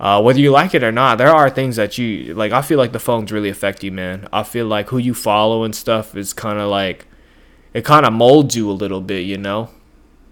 [0.01, 2.53] uh, whether you like it or not, there are things that you like.
[2.53, 4.29] I feel like the phones really affect you, man.
[4.33, 7.07] I feel like who you follow and stuff is kind of like
[7.74, 9.70] it kind of molds you a little bit, you know?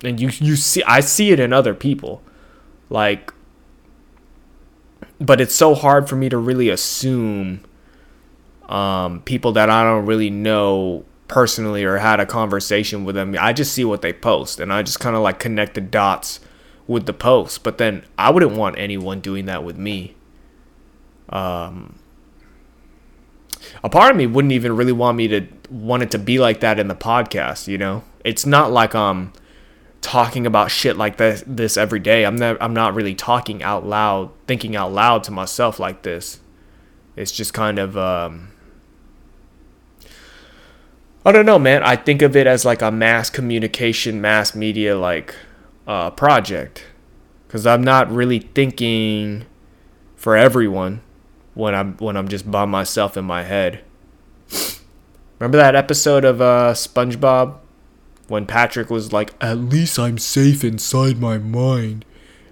[0.05, 2.23] And you you see I see it in other people.
[2.91, 3.33] Like
[5.21, 7.61] but it's so hard for me to really assume
[8.69, 13.35] um, people that I don't really know personally or had a conversation with them.
[13.39, 16.41] I just see what they post and I just kind of like connect the dots
[16.87, 17.63] with the post.
[17.63, 20.15] But then I wouldn't want anyone doing that with me.
[21.31, 21.99] Um,
[23.83, 25.41] a part of me wouldn't even really want me to
[25.71, 28.05] want it to be like that in the podcast, you know?
[28.25, 29.33] It's not like I'm
[30.01, 32.25] talking about shit like this this every day.
[32.25, 36.41] I'm not I'm not really talking out loud, thinking out loud to myself like this.
[37.17, 38.53] It's just kind of um
[41.25, 41.83] I don't know, man.
[41.83, 45.35] I think of it as like a mass communication, mass media like
[45.87, 46.85] uh project
[47.49, 49.45] cuz I'm not really thinking
[50.15, 51.01] for everyone
[51.55, 53.81] when I'm when I'm just by myself in my head.
[55.39, 57.59] Remember that episode of uh, SpongeBob
[58.29, 62.05] when Patrick was like, "At least I'm safe inside my mind."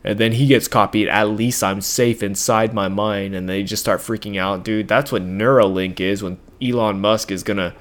[0.02, 3.82] And then he gets copied, "At least I'm safe inside my mind." And they just
[3.82, 4.88] start freaking out, dude.
[4.88, 7.74] That's what Neuralink is when Elon Musk is to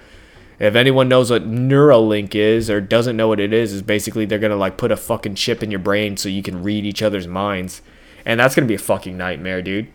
[0.59, 4.39] if anyone knows what Neuralink is or doesn't know what it is, is basically they're
[4.39, 7.27] gonna like put a fucking chip in your brain so you can read each other's
[7.27, 7.81] minds,
[8.25, 9.87] and that's gonna be a fucking nightmare, dude.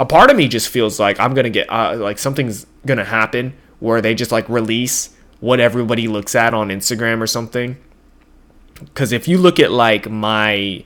[0.00, 3.54] A part of me just feels like I'm gonna get uh, like something's gonna happen
[3.80, 5.10] where they just like release
[5.40, 7.76] what everybody looks at on Instagram or something.
[8.74, 10.84] Because if you look at like my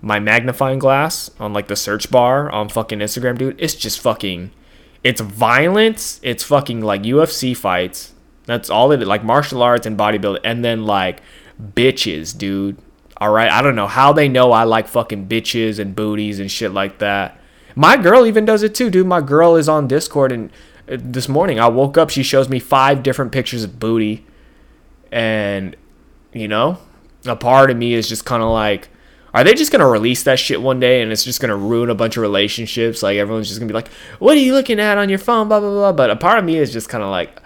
[0.00, 4.50] my magnifying glass on like the search bar on fucking Instagram, dude, it's just fucking.
[5.02, 6.18] It's violence.
[6.22, 8.14] It's fucking like UFC fights
[8.46, 9.00] that's all it.
[9.00, 10.40] Like martial arts and bodybuilding.
[10.44, 11.20] And then like
[11.60, 12.78] bitches, dude.
[13.16, 13.50] All right.
[13.50, 16.98] I don't know how they know I like fucking bitches and booties and shit like
[16.98, 17.38] that.
[17.76, 19.06] My girl even does it too, dude.
[19.06, 20.50] My girl is on Discord and
[20.86, 22.10] this morning I woke up.
[22.10, 24.26] She shows me five different pictures of booty.
[25.10, 25.76] And,
[26.32, 26.78] you know,
[27.24, 28.88] a part of me is just kind of like,
[29.32, 31.94] are they just gonna release that shit one day and it's just gonna ruin a
[31.94, 33.02] bunch of relationships?
[33.02, 33.88] Like everyone's just gonna be like,
[34.20, 35.92] "What are you looking at on your phone?" Blah blah blah.
[35.92, 37.40] But a part of me is just kind of like,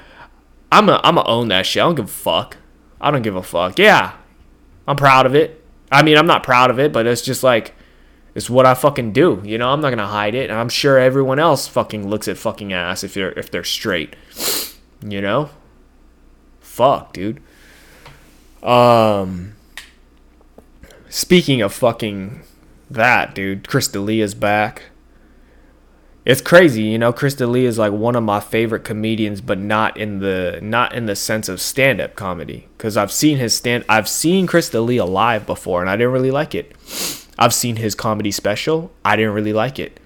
[0.70, 1.83] I'm a I'm gonna own that shit.
[1.83, 2.59] I don't give a fuck.
[3.01, 3.79] I don't give a fuck.
[3.79, 4.12] Yeah,
[4.87, 5.64] I'm proud of it.
[5.90, 7.74] I mean, I'm not proud of it, but it's just like
[8.38, 9.42] it's what I fucking do.
[9.44, 10.48] You know, I'm not gonna hide it.
[10.48, 14.16] And I'm sure everyone else fucking looks at fucking ass if they're if they're straight.
[15.01, 15.51] You know?
[16.59, 17.40] Fuck, dude.
[18.64, 19.55] Um
[21.09, 22.42] speaking of fucking
[22.90, 24.87] that, dude, Chris D'Elia's back
[26.29, 27.11] it's crazy, you know.
[27.11, 31.07] Chris D'Elia is like one of my favorite comedians, but not in the not in
[31.07, 32.68] the sense of stand up comedy.
[32.77, 36.31] Because I've seen his stand, I've seen Chris D'Elia live before, and I didn't really
[36.31, 36.77] like it.
[37.38, 40.01] I've seen his comedy special, I didn't really like it.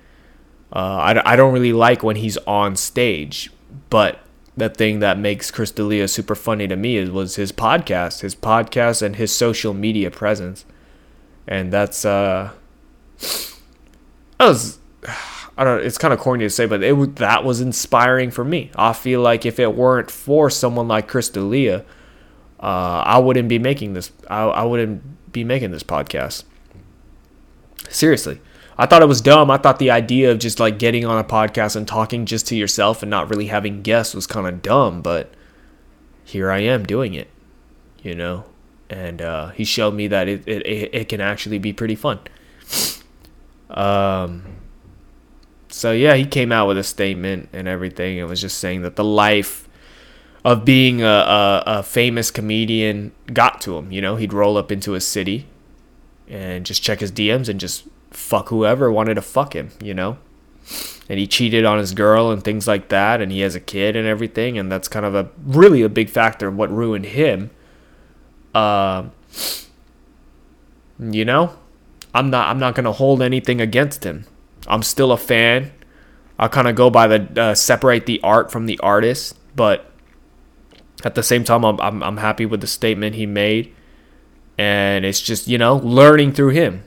[0.73, 3.51] Uh, I, I don't really like when he's on stage,
[3.91, 4.21] but
[4.57, 8.35] the thing that makes Chris D'Elia super funny to me is was his podcast, his
[8.35, 10.65] podcast, and his social media presence,
[11.47, 12.53] and that's uh,
[14.39, 14.79] that was
[15.59, 15.85] I don't.
[15.85, 18.71] It's kind of corny to say, but it that was inspiring for me.
[18.75, 21.85] I feel like if it weren't for someone like Chris D'Elia,
[22.61, 24.11] uh, I wouldn't be making this.
[24.29, 26.45] I, I wouldn't be making this podcast.
[27.89, 28.41] Seriously,
[28.79, 29.51] I thought it was dumb.
[29.51, 32.57] I thought the idea of just like getting on a podcast and talking just to
[32.57, 35.03] yourself and not really having guests was kind of dumb.
[35.03, 35.33] But
[36.25, 37.29] here I am doing it,
[38.03, 38.45] you know.
[38.89, 42.21] And uh, he showed me that it, it it can actually be pretty fun.
[43.71, 44.45] Um
[45.69, 48.19] so yeah, he came out with a statement and everything.
[48.19, 49.69] It was just saying that the life
[50.45, 53.91] of being a, a, a, famous comedian got to him.
[53.91, 55.47] You know, he'd roll up into a city
[56.33, 59.71] and just check his DMs and just fuck whoever wanted to fuck him.
[59.83, 60.19] You know,
[61.09, 63.97] and he cheated on his girl and things like that, and he has a kid
[63.97, 67.51] and everything, and that's kind of a really a big factor of what ruined him.
[68.55, 69.05] Uh,
[70.99, 71.57] you know,
[72.15, 74.25] I'm not I'm not gonna hold anything against him.
[74.67, 75.73] I'm still a fan.
[76.39, 79.91] I kind of go by the uh, separate the art from the artist, but
[81.05, 83.75] at the same time, I'm, I'm I'm happy with the statement he made,
[84.59, 86.85] and it's just you know learning through him,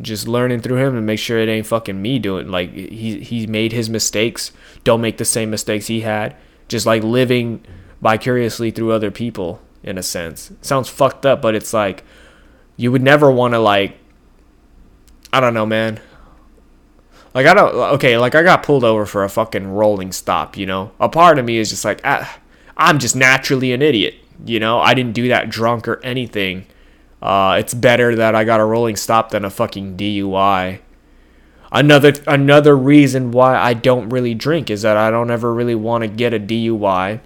[0.00, 3.46] just learning through him and make sure it ain't fucking me doing like he he
[3.46, 4.52] made his mistakes.
[4.84, 6.36] Don't make the same mistakes he had.
[6.68, 7.64] Just like living
[8.00, 10.50] vicariously through other people in a sense.
[10.50, 12.04] It sounds fucked up, but it's like
[12.76, 13.98] you would never want to like
[15.32, 16.00] I don't know, man.
[17.34, 20.66] Like I don't okay, like I got pulled over for a fucking rolling stop, you
[20.66, 20.92] know.
[21.00, 22.38] A part of me is just like ah,
[22.76, 24.78] I'm just naturally an idiot, you know.
[24.78, 26.66] I didn't do that drunk or anything.
[27.22, 30.80] Uh, it's better that I got a rolling stop than a fucking DUI.
[31.70, 36.02] Another another reason why I don't really drink is that I don't ever really want
[36.02, 37.20] to get a DUI.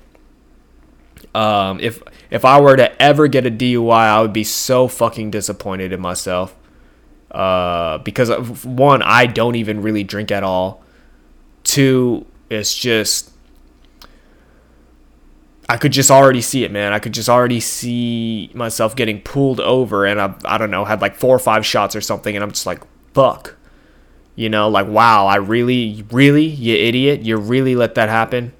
[1.34, 5.30] Um, if if I were to ever get a DUI, I would be so fucking
[5.30, 6.54] disappointed in myself
[7.30, 10.82] uh, because of, one, I don't even really drink at all.
[11.64, 13.32] Two, it's just
[15.68, 16.92] I could just already see it, man.
[16.92, 21.00] I could just already see myself getting pulled over, and I, I don't know, had
[21.00, 22.82] like four or five shots or something, and I'm just like,
[23.14, 23.56] fuck.
[24.36, 28.52] You know, like, wow, I really, really, you idiot, you really let that happen?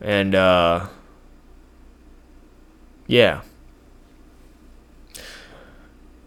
[0.00, 0.88] And, uh,
[3.06, 3.42] yeah.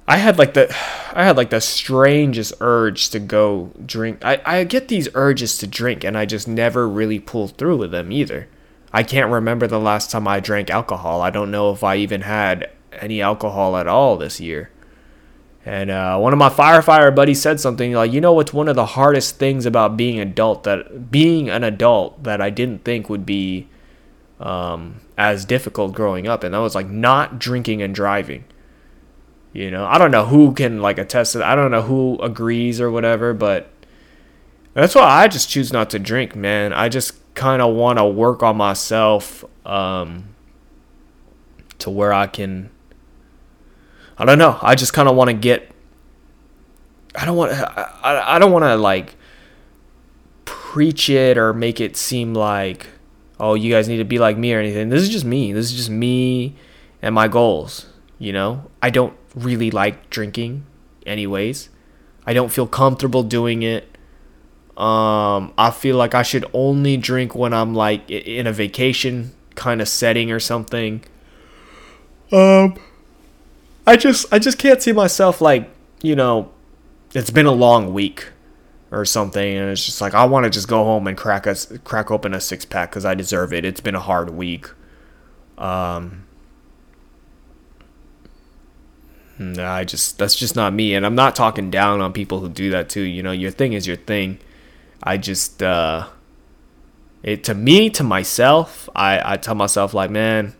[0.07, 0.69] I had like the
[1.13, 4.23] I had like the strangest urge to go drink.
[4.23, 7.91] I, I get these urges to drink and I just never really pull through with
[7.91, 8.49] them either.
[8.95, 11.21] I can't remember the last time I drank alcohol.
[11.21, 14.71] I don't know if I even had any alcohol at all this year.
[15.65, 18.77] And uh, one of my firefighter buddies said something like, "You know what's one of
[18.77, 23.25] the hardest things about being adult that being an adult that I didn't think would
[23.25, 23.67] be
[24.39, 28.45] um, as difficult growing up, and that was like not drinking and driving.
[29.51, 31.49] You know, I don't know who can like attest to that.
[31.49, 33.67] I don't know who agrees or whatever, but
[34.73, 36.71] that's why I just choose not to drink, man.
[36.71, 40.35] I just kind of want to work on myself um,
[41.79, 42.71] to where I can.
[44.17, 44.57] I don't know.
[44.61, 45.69] I just kind of want to get.
[47.13, 47.51] I don't want.
[47.51, 49.15] I, I don't want to like
[50.45, 52.87] preach it or make it seem like,
[53.39, 54.89] oh, you guys need to be like me or anything.
[54.89, 55.53] This is just me.
[55.53, 56.55] This is just me
[57.01, 57.87] and my goals.
[58.17, 60.65] You know, I don't really like drinking,
[61.05, 61.69] anyways.
[62.25, 63.94] I don't feel comfortable doing it.
[64.77, 69.81] Um, I feel like I should only drink when I'm like in a vacation kind
[69.81, 71.03] of setting or something.
[72.31, 72.75] Um,
[73.87, 75.69] I just I just can't see myself like
[76.01, 76.51] you know,
[77.13, 78.27] it's been a long week
[78.91, 81.55] or something, and it's just like I want to just go home and crack a
[81.83, 83.63] crack open a six pack because I deserve it.
[83.63, 84.69] It's been a hard week.
[85.57, 86.25] Um,
[89.39, 92.69] I just that's just not me, and I'm not talking down on people who do
[92.71, 93.01] that too.
[93.01, 94.39] You know, your thing is your thing.
[95.05, 96.07] I just uh
[97.23, 100.55] it to me to myself, I I tell myself like, man,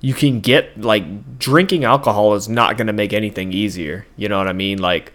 [0.00, 4.06] you can get like drinking alcohol is not to make anything easier.
[4.16, 4.78] You know what I mean?
[4.78, 5.12] Like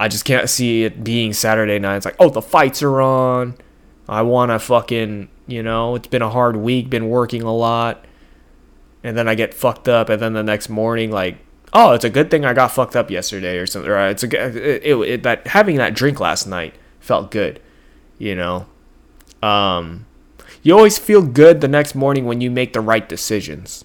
[0.00, 1.96] I just can't see it being Saturday night.
[1.96, 3.56] It's like, "Oh, the fights are on.
[4.08, 8.04] I want to fucking, you know, it's been a hard week, been working a lot."
[9.02, 11.38] And then I get fucked up and then the next morning like
[11.72, 13.90] oh, it's a good thing I got fucked up yesterday or something.
[13.92, 17.60] It's a it, it, it, that having that drink last night felt good,
[18.18, 18.66] you know.
[19.42, 20.06] Um,
[20.62, 23.84] you always feel good the next morning when you make the right decisions.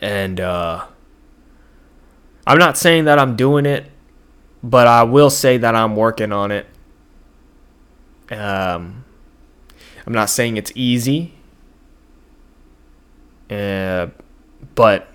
[0.00, 0.86] And uh,
[2.46, 3.90] I'm not saying that I'm doing it,
[4.62, 6.66] but I will say that I'm working on it.
[8.30, 9.04] Um,
[10.06, 11.34] I'm not saying it's easy,
[13.50, 14.06] uh,
[14.74, 15.08] but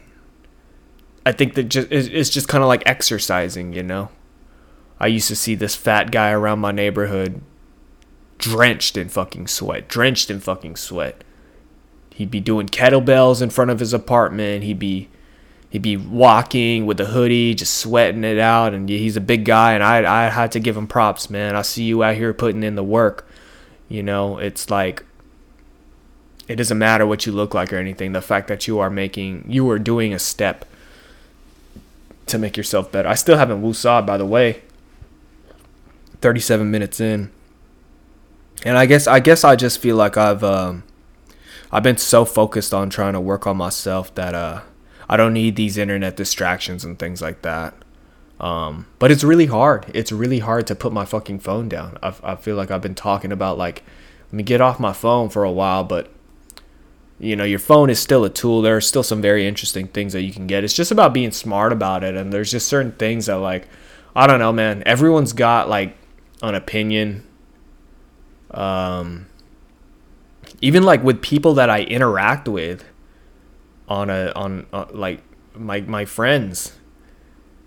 [1.25, 4.09] I think that just it's just kind of like exercising, you know.
[5.05, 7.39] I used to see this fat guy around my neighborhood
[8.39, 11.23] drenched in fucking sweat, drenched in fucking sweat.
[12.09, 14.63] He'd be doing kettlebells in front of his apartment.
[14.63, 15.09] He'd be
[15.69, 18.73] he'd be walking with a hoodie, just sweating it out.
[18.73, 21.55] And he's a big guy, and I I had to give him props, man.
[21.55, 23.29] I see you out here putting in the work.
[23.87, 25.05] You know, it's like
[26.47, 28.13] it doesn't matter what you look like or anything.
[28.13, 30.65] The fact that you are making you are doing a step
[32.25, 33.07] to make yourself better.
[33.07, 34.63] I still haven't woosawed, by the way.
[36.25, 37.29] 37 minutes in.
[38.63, 40.83] And I guess I guess I just feel like I've um,
[41.71, 44.61] I've been so focused on trying to work on myself that uh,
[45.07, 47.75] I don't need these internet distractions and things like that.
[48.39, 49.85] Um, but it's really hard.
[49.93, 51.99] It's really hard to put my fucking phone down.
[52.01, 53.83] I, I feel like I've been talking about like
[54.31, 56.11] let me get off my phone for a while, but
[57.19, 58.63] you know, your phone is still a tool.
[58.63, 60.63] There are still some very interesting things that you can get.
[60.63, 62.15] It's just about being smart about it.
[62.15, 63.67] And there's just certain things that like
[64.15, 64.81] I don't know, man.
[64.87, 65.95] Everyone's got like
[66.49, 67.25] an opinion.
[68.51, 69.27] Um,
[70.61, 72.85] even like with people that I interact with
[73.87, 75.21] on a on uh, like
[75.55, 76.79] my my friends.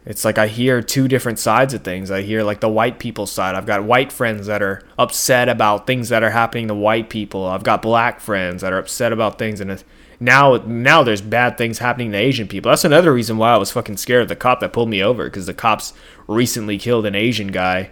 [0.07, 2.11] It's like I hear two different sides of things.
[2.11, 3.55] I hear like the white people side.
[3.55, 7.45] I've got white friends that are upset about things that are happening to white people.
[7.45, 9.85] I've got black friends that are upset about things and
[10.18, 12.70] now now there's bad things happening to Asian people.
[12.70, 15.24] That's another reason why I was fucking scared of the cop that pulled me over
[15.24, 15.93] because the cops
[16.26, 17.91] recently killed an Asian guy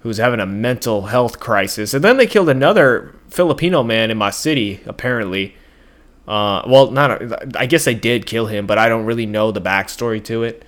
[0.00, 1.94] who was having a mental health crisis.
[1.94, 5.54] And then they killed another Filipino man in my city, apparently.
[6.26, 7.56] Uh, well, not.
[7.56, 10.64] I guess they did kill him, but I don't really know the backstory to it.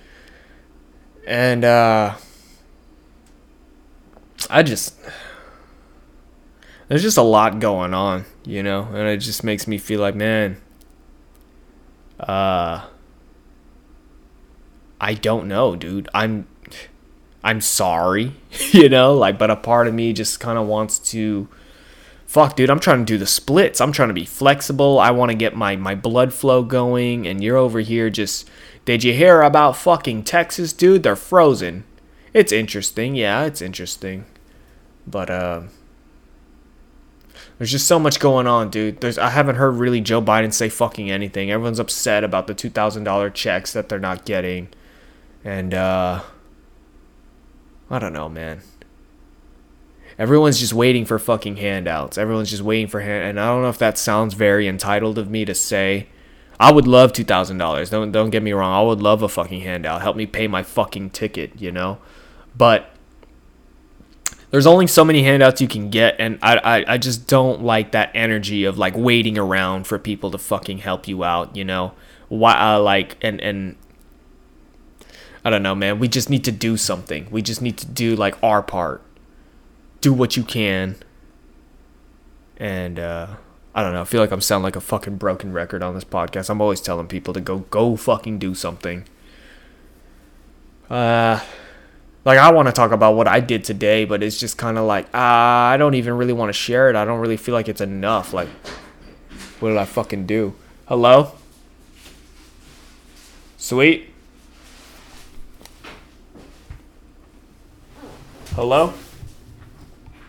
[1.25, 2.15] And uh,
[4.49, 4.95] I just
[6.87, 10.15] there's just a lot going on, you know, and it just makes me feel like,
[10.15, 10.61] man,
[12.19, 12.85] uh,
[14.99, 16.09] I don't know, dude.
[16.13, 16.47] I'm
[17.43, 18.35] I'm sorry,
[18.71, 21.47] you know, like, but a part of me just kind of wants to,
[22.25, 23.81] fuck, dude, I'm trying to do the splits.
[23.81, 24.99] I'm trying to be flexible.
[24.99, 28.49] I want to get my, my blood flow going, and you're over here just,
[28.85, 31.03] did you hear about fucking Texas, dude?
[31.03, 31.83] They're frozen.
[32.33, 34.25] It's interesting, yeah, it's interesting.
[35.05, 35.63] But, uh,
[37.57, 39.01] there's just so much going on, dude.
[39.01, 41.51] There's I haven't heard really Joe Biden say fucking anything.
[41.51, 44.69] Everyone's upset about the two thousand dollar checks that they're not getting,
[45.45, 46.23] and uh,
[47.89, 48.61] I don't know, man.
[50.17, 52.17] Everyone's just waiting for fucking handouts.
[52.17, 55.29] Everyone's just waiting for hand, and I don't know if that sounds very entitled of
[55.29, 56.07] me to say.
[56.59, 57.89] I would love two thousand dollars.
[57.89, 58.73] Don't don't get me wrong.
[58.73, 60.01] I would love a fucking handout.
[60.01, 61.97] Help me pay my fucking ticket, you know.
[62.55, 62.93] But
[64.53, 67.91] there's only so many handouts you can get and I, I i just don't like
[67.93, 71.93] that energy of like waiting around for people to fucking help you out you know
[72.29, 73.75] why uh, like and and
[75.43, 78.15] i don't know man we just need to do something we just need to do
[78.15, 79.01] like our part
[80.01, 80.95] do what you can
[82.57, 83.27] and uh
[83.75, 84.01] I don't know.
[84.01, 86.49] I feel like I'm sounding like a fucking broken record on this podcast.
[86.49, 89.05] I'm always telling people to go go fucking do something.
[90.89, 91.39] Uh
[92.23, 94.85] like I want to talk about what I did today, but it's just kind of
[94.85, 96.95] like uh, I don't even really want to share it.
[96.95, 98.31] I don't really feel like it's enough.
[98.31, 98.47] Like
[99.59, 100.53] what did I fucking do?
[100.87, 101.31] Hello?
[103.57, 104.12] Sweet?
[108.55, 108.93] Hello?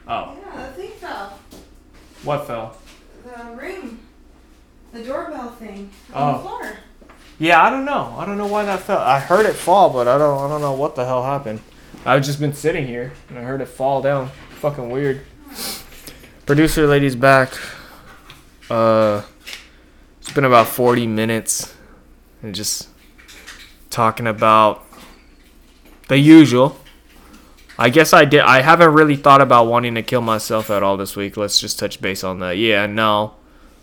[0.09, 0.37] Oh.
[0.55, 1.39] Yeah, the thing fell.
[2.23, 2.77] What fell?
[3.25, 3.99] The ring.
[4.93, 6.23] The doorbell thing Oh.
[6.23, 6.73] on the floor.
[7.39, 8.15] Yeah, I don't know.
[8.19, 8.99] I don't know why that fell.
[8.99, 10.39] I heard it fall, but I don't.
[10.43, 11.61] I don't know what the hell happened.
[12.07, 14.31] I've just been sitting here and I heard it fall down.
[14.61, 15.21] Fucking weird.
[16.47, 17.53] Producer lady's back.
[18.71, 19.23] Uh,
[20.21, 21.75] it's been about forty minutes,
[22.43, 22.89] and just
[23.91, 24.85] talking about
[26.09, 26.77] the usual.
[27.79, 28.41] I guess I did.
[28.41, 31.37] I haven't really thought about wanting to kill myself at all this week.
[31.37, 32.57] Let's just touch base on that.
[32.57, 33.35] Yeah, no.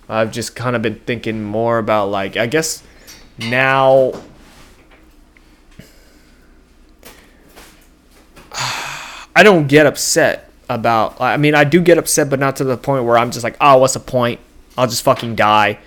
[0.08, 2.84] I've just kind of been thinking more about like I guess
[3.38, 4.12] now
[9.36, 12.76] I don't get upset about I mean I do get upset but not to the
[12.78, 14.42] point where I'm just like oh what's the point
[14.78, 15.80] I'll just fucking die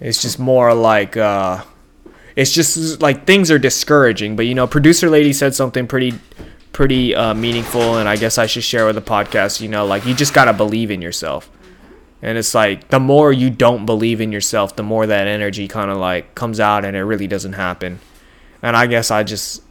[0.00, 1.64] it's just more like uh
[2.34, 6.12] it's just like things are discouraging but you know producer lady said something pretty
[6.76, 10.04] pretty uh, meaningful and I guess I should share with the podcast you know like
[10.04, 11.50] you just got to believe in yourself
[12.22, 15.90] and it's like the more you don't believe in yourself, the more that energy kind
[15.90, 18.00] of like comes out and it really doesn't happen.
[18.62, 19.62] And I guess I just,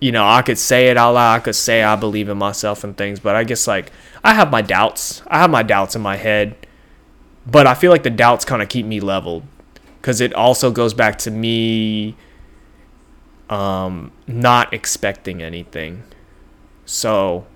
[0.00, 1.34] you know, I could say it out loud.
[1.36, 3.92] I could say I believe in myself and things, but I guess like
[4.24, 5.22] I have my doubts.
[5.26, 6.56] I have my doubts in my head,
[7.46, 9.44] but I feel like the doubts kind of keep me leveled
[10.00, 12.16] because it also goes back to me
[13.50, 16.02] um, not expecting anything.
[16.84, 17.46] So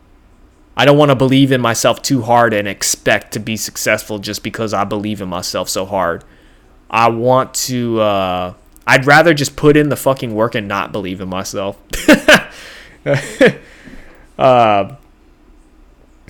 [0.77, 4.43] I don't want to believe in myself too hard and expect to be successful just
[4.43, 6.23] because I believe in myself so hard.
[6.91, 8.55] I want to uh
[8.87, 11.79] I'd rather just put in the fucking work and not believe in myself.
[14.39, 14.97] uh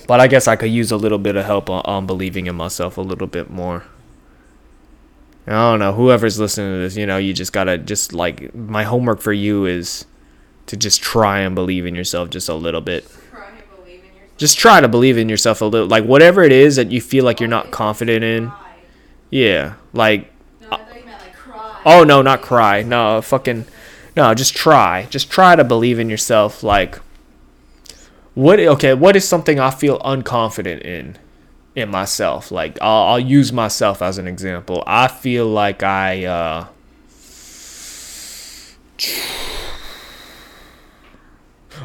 [0.07, 2.55] but I guess I could use a little bit of help on, on believing in
[2.55, 3.83] myself a little bit more.
[5.45, 5.93] I don't know.
[5.93, 9.65] Whoever's listening to this, you know, you just gotta just like my homework for you
[9.65, 10.05] is
[10.67, 13.05] to just try and believe in yourself just a little bit.
[13.31, 14.37] Try and believe in yourself.
[14.37, 17.25] just try to believe in yourself a little like whatever it is that you feel
[17.25, 18.51] like you're not confident in.
[19.29, 21.81] Yeah like No, I thought you meant like cry.
[21.85, 22.83] oh no not cry.
[22.83, 23.65] No fucking
[24.15, 25.07] no just try.
[25.09, 26.99] Just try to believe in yourself like
[28.33, 31.17] what okay what is something i feel unconfident in
[31.75, 32.51] in myself?
[32.51, 34.83] Like i'll, I'll use myself as an example.
[34.85, 36.67] I feel like i uh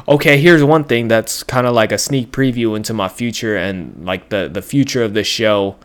[0.09, 4.05] okay here's one thing that's kind of like a sneak preview into my future and
[4.05, 5.76] like the the future of the show.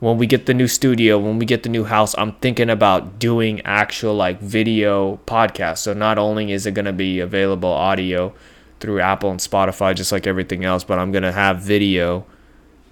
[0.00, 3.18] When we get the new studio when we get the new house i'm thinking about
[3.18, 5.78] doing actual like video podcasts.
[5.78, 8.32] So not only is it going to be available audio
[8.78, 12.26] through apple and spotify just like everything else but i'm going to have video.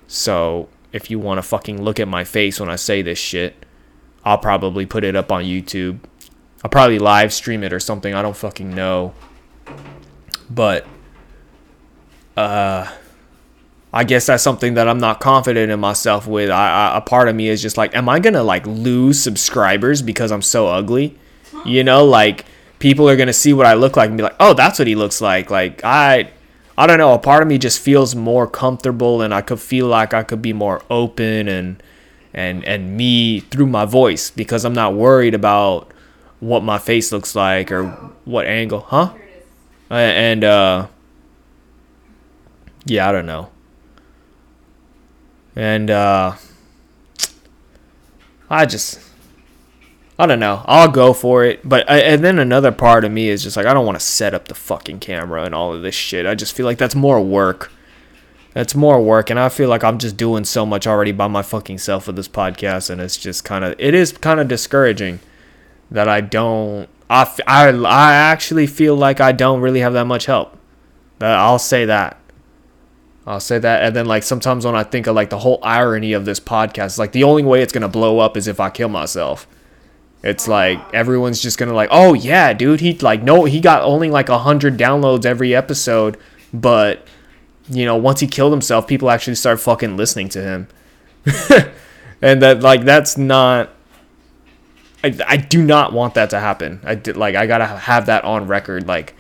[0.08, 3.64] So if you want to fucking look at my face when i say this shit
[4.24, 6.00] i'll probably put it up on youtube.
[6.64, 9.14] I'll probably live stream it or something i don't fucking know
[10.50, 10.86] but
[12.36, 12.90] uh
[13.92, 16.50] I guess that's something that I'm not confident in myself with.
[16.50, 20.02] I, I a part of me is just like, am I gonna like lose subscribers
[20.02, 21.18] because I'm so ugly?
[21.64, 22.44] You know, like
[22.78, 24.94] people are gonna see what I look like and be like, oh, that's what he
[24.94, 25.50] looks like.
[25.50, 26.30] Like I,
[26.76, 27.14] I don't know.
[27.14, 30.42] A part of me just feels more comfortable, and I could feel like I could
[30.42, 31.82] be more open and
[32.34, 35.90] and and me through my voice because I'm not worried about
[36.40, 37.86] what my face looks like or
[38.26, 39.14] what angle, huh?
[39.14, 39.44] Here it is.
[39.44, 40.88] Uh, and uh
[42.84, 43.50] yeah i don't know.
[45.54, 46.36] And uh
[48.50, 49.00] i just
[50.18, 50.62] i don't know.
[50.66, 53.66] I'll go for it but I, and then another part of me is just like
[53.66, 56.26] i don't want to set up the fucking camera and all of this shit.
[56.26, 57.72] I just feel like that's more work.
[58.52, 61.42] That's more work and i feel like i'm just doing so much already by my
[61.42, 65.20] fucking self with this podcast and it's just kind of it is kind of discouraging
[65.90, 70.06] that i don't I, f- I, I actually feel like I don't really have that
[70.06, 70.56] much help.
[71.20, 72.18] I'll say that.
[73.26, 73.82] I'll say that.
[73.82, 76.98] And then, like, sometimes when I think of, like, the whole irony of this podcast,
[76.98, 79.46] like, the only way it's going to blow up is if I kill myself.
[80.22, 83.82] It's like, everyone's just going to, like, oh, yeah, dude, he, like, no, he got
[83.82, 86.16] only, like, 100 downloads every episode,
[86.52, 87.06] but
[87.68, 90.68] you know, once he killed himself, people actually start fucking listening to him.
[92.22, 93.70] and that like that's not
[95.06, 96.80] I, I do not want that to happen.
[96.84, 98.86] I did like I gotta have that on record.
[98.86, 99.14] Like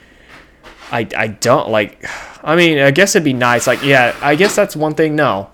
[0.90, 2.04] I I don't like.
[2.42, 3.66] I mean, I guess it'd be nice.
[3.66, 5.16] Like yeah, I guess that's one thing.
[5.16, 5.50] No,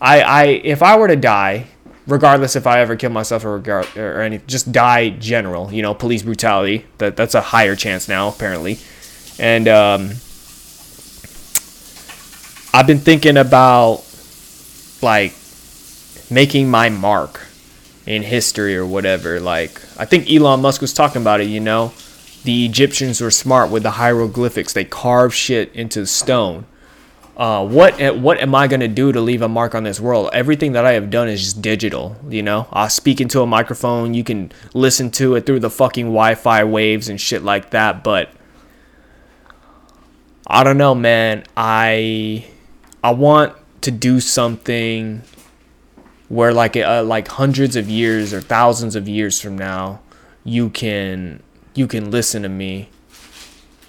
[0.00, 1.66] I I if I were to die,
[2.06, 5.72] regardless if I ever kill myself or regard or any, just die general.
[5.72, 6.86] You know, police brutality.
[6.98, 8.78] That that's a higher chance now apparently,
[9.38, 10.10] and um,
[12.72, 14.04] I've been thinking about
[15.02, 15.32] like
[16.30, 17.45] making my mark
[18.06, 19.40] in history or whatever.
[19.40, 21.92] Like I think Elon Musk was talking about it, you know.
[22.44, 24.72] The Egyptians were smart with the hieroglyphics.
[24.72, 26.66] They carved shit into stone.
[27.36, 30.30] Uh, what what am I gonna do to leave a mark on this world?
[30.32, 32.16] Everything that I have done is just digital.
[32.28, 34.14] You know, I speak into a microphone.
[34.14, 38.02] You can listen to it through the fucking Wi-Fi waves and shit like that.
[38.02, 38.30] But
[40.46, 41.44] I don't know, man.
[41.56, 42.46] I
[43.04, 45.22] I want to do something
[46.28, 50.00] where like uh, like hundreds of years or thousands of years from now
[50.44, 51.42] you can
[51.74, 52.88] you can listen to me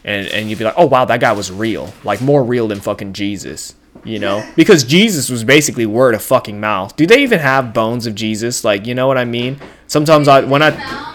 [0.03, 1.93] and and you'd be like oh wow that guy was real.
[2.03, 4.47] Like more real than fucking jesus you know?
[4.55, 6.95] Because jesus was basically word of fucking mouth.
[6.95, 8.63] Do they even have bones of jesus?
[8.63, 9.59] Like you know what i mean?
[9.87, 10.71] Sometimes i when i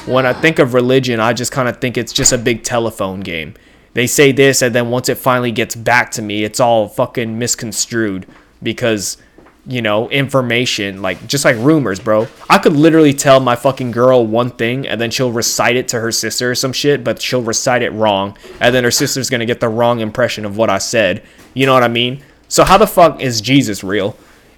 [0.06, 3.20] when i think of religion i just kind of think it's just a big telephone
[3.20, 3.54] game.
[3.94, 7.38] They say this and then once it finally gets back to me it's all fucking
[7.38, 8.26] misconstrued
[8.62, 9.18] because
[9.66, 12.26] you know, information, like just like rumors, bro.
[12.50, 16.00] I could literally tell my fucking girl one thing and then she'll recite it to
[16.00, 18.36] her sister or some shit, but she'll recite it wrong.
[18.60, 21.22] And then her sister's gonna get the wrong impression of what I said.
[21.54, 22.22] You know what I mean?
[22.48, 24.16] So how the fuck is Jesus real?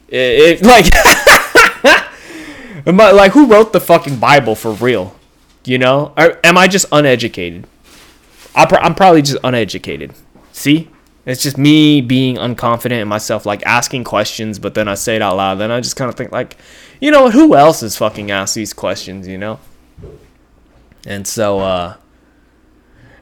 [0.09, 0.87] It, it like
[2.87, 5.15] I, like who wrote the fucking Bible for real?
[5.67, 6.15] You know?
[6.17, 7.67] Or am I just uneducated?
[8.55, 10.15] I'm probably just uneducated.
[10.53, 10.89] See?
[11.27, 15.23] It's just me being unconfident in myself, like asking questions, but then I say it
[15.23, 15.55] out loud.
[15.57, 16.57] Then I just kind of think, like,
[17.01, 17.33] you know, what?
[17.33, 19.59] who else is fucking asked these questions, you know?
[21.07, 21.97] And so, uh,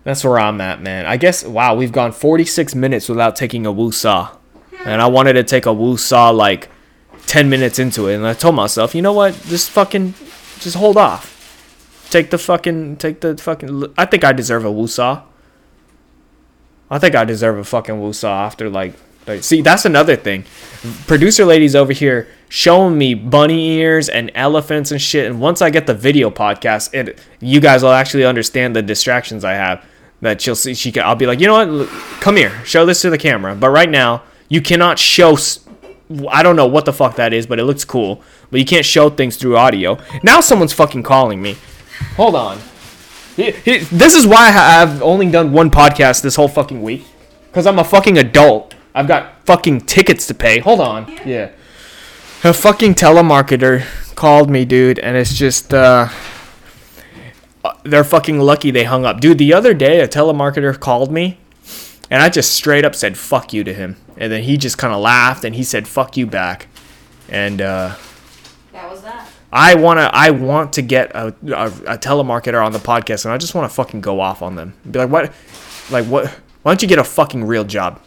[0.04, 1.06] that's where I'm at, man.
[1.06, 4.36] I guess, wow, we've gone 46 minutes without taking a woo saw.
[4.84, 6.68] And I wanted to take a woo saw like
[7.26, 8.16] 10 minutes into it.
[8.16, 9.34] And I told myself, you know what?
[9.44, 10.14] Just fucking,
[10.58, 11.28] just hold off.
[12.10, 15.22] Take the fucking, take the fucking, I think I deserve a woo saw.
[16.92, 18.92] I think I deserve a fucking woosah after like,
[19.26, 20.44] like see that's another thing.
[21.06, 25.26] Producer ladies over here showing me bunny ears and elephants and shit.
[25.26, 29.42] And once I get the video podcast, it you guys will actually understand the distractions
[29.42, 29.82] I have.
[30.20, 31.02] That she'll see, she can.
[31.04, 31.88] I'll be like, you know what?
[32.20, 33.56] Come here, show this to the camera.
[33.56, 35.36] But right now, you cannot show.
[36.30, 38.22] I don't know what the fuck that is, but it looks cool.
[38.50, 39.98] But you can't show things through audio.
[40.22, 41.56] Now someone's fucking calling me.
[42.16, 42.60] Hold on.
[43.36, 47.04] He, he, this is why I've only done one podcast this whole fucking week.
[47.46, 48.74] Because I'm a fucking adult.
[48.94, 50.58] I've got fucking tickets to pay.
[50.60, 51.10] Hold on.
[51.24, 51.50] Yeah.
[52.44, 56.08] A fucking telemarketer called me, dude, and it's just, uh,
[57.84, 59.20] they're fucking lucky they hung up.
[59.20, 61.38] Dude, the other day, a telemarketer called me,
[62.10, 63.96] and I just straight up said, fuck you to him.
[64.16, 66.66] And then he just kind of laughed, and he said, fuck you back.
[67.28, 68.11] And, uh, that was that.
[69.52, 73.38] I wanna I want to get a, a, a telemarketer on the podcast, and I
[73.38, 74.74] just want to fucking go off on them.
[74.90, 75.32] Be like, what,
[75.90, 76.28] like what?
[76.62, 78.00] Why don't you get a fucking real job?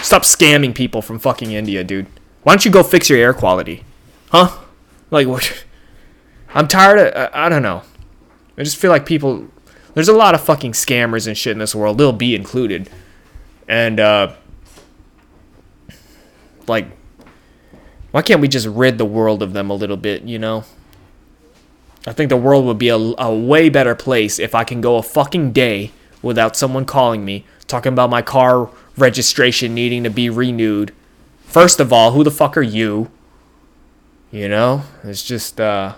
[0.00, 2.06] Stop scamming people from fucking India, dude.
[2.44, 3.84] Why don't you go fix your air quality,
[4.30, 4.56] huh?
[5.10, 5.64] Like what?
[6.54, 7.14] I'm tired of.
[7.14, 7.82] I, I don't know.
[8.56, 9.48] I just feel like people.
[9.92, 11.98] There's a lot of fucking scammers and shit in this world.
[11.98, 12.88] They'll be included,
[13.68, 14.34] and uh,
[16.66, 16.86] like
[18.14, 20.62] why can't we just rid the world of them a little bit, you know?
[22.06, 24.98] I think the world would be a, a way better place if I can go
[24.98, 25.90] a fucking day
[26.22, 30.92] without someone calling me, talking about my car registration needing to be renewed.
[31.42, 33.10] First of all, who the fuck are you?
[34.30, 34.84] You know?
[35.02, 35.96] It's just, uh.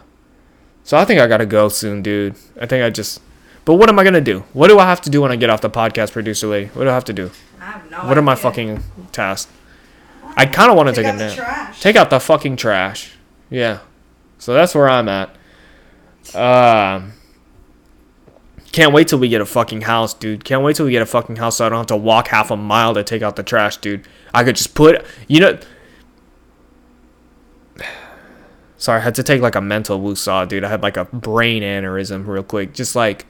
[0.85, 2.35] So I think I gotta go soon, dude.
[2.59, 3.21] I think I just.
[3.67, 4.41] But what am I gonna do?
[4.55, 6.71] What do I have to do when I get off the podcast, producer lady?
[6.73, 7.31] What do I have to do?
[7.61, 8.19] I have no What idea.
[8.21, 9.53] are my fucking tasks?
[10.37, 11.34] I kind of want to take, Take a nap.
[11.34, 11.80] trash.
[11.80, 13.12] Take out the fucking trash.
[13.49, 13.78] Yeah.
[14.39, 15.30] So that's where I'm at.
[16.34, 17.12] Um.
[18.72, 20.45] can't wait till we get a fucking house, dude.
[20.45, 22.51] Can't wait till we get a fucking house so I don't have to walk half
[22.51, 24.07] a mile to take out the trash, dude.
[24.34, 25.59] I could just put, you know.
[28.76, 30.64] Sorry, I had to take like a mental woosah, dude.
[30.64, 32.74] I had like a brain aneurysm real quick.
[32.74, 33.24] Just like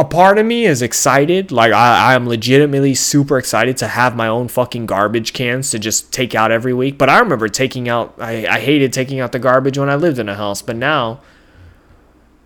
[0.00, 1.52] a part of me is excited.
[1.52, 5.78] Like I, I am legitimately super excited to have my own fucking garbage cans to
[5.78, 6.96] just take out every week.
[6.96, 10.18] But I remember taking out I, I hated taking out the garbage when I lived
[10.18, 10.62] in a house.
[10.62, 11.20] But now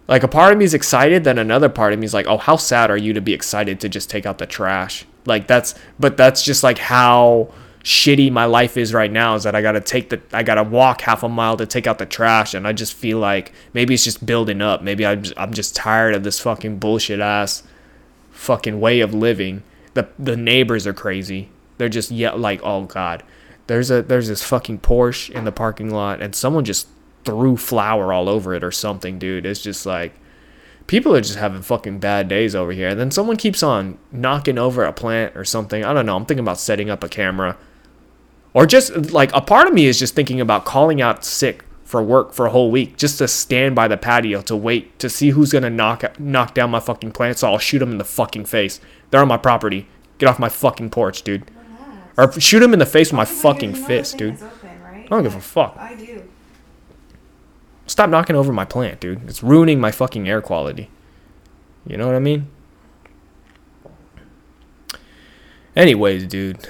[0.08, 2.38] like a part of me is excited, then another part of me is like, oh
[2.38, 5.06] how sad are you to be excited to just take out the trash?
[5.24, 9.54] Like that's but that's just like how shitty my life is right now is that
[9.54, 11.98] I got to take the I got to walk half a mile to take out
[11.98, 14.82] the trash and I just feel like maybe it's just building up.
[14.82, 17.62] Maybe I'm just, I'm just tired of this fucking bullshit ass
[18.30, 19.62] fucking way of living.
[19.92, 21.50] The the neighbors are crazy.
[21.76, 23.22] They're just yeah like oh god.
[23.66, 26.88] There's a there's this fucking Porsche in the parking lot and someone just
[27.24, 29.44] threw flour all over it or something, dude.
[29.44, 30.14] It's just like
[30.86, 32.88] people are just having fucking bad days over here.
[32.88, 35.84] And then someone keeps on knocking over a plant or something.
[35.84, 36.16] I don't know.
[36.16, 37.58] I'm thinking about setting up a camera.
[38.54, 42.02] Or just like a part of me is just thinking about calling out sick for
[42.02, 45.30] work for a whole week just to stand by the patio to wait to see
[45.30, 48.46] who's gonna knock knock down my fucking plant so I'll shoot them in the fucking
[48.46, 48.80] face.
[49.10, 49.88] They're on my property.
[50.18, 51.50] Get off my fucking porch, dude.
[52.16, 54.34] Or shoot them in the face with my fucking fist, dude.
[54.34, 55.04] Open, right?
[55.04, 55.76] I don't give a fuck.
[55.76, 56.22] I do.
[57.86, 59.28] Stop knocking over my plant, dude.
[59.28, 60.88] It's ruining my fucking air quality.
[61.86, 62.48] You know what I mean?
[65.76, 66.66] Anyways, dude.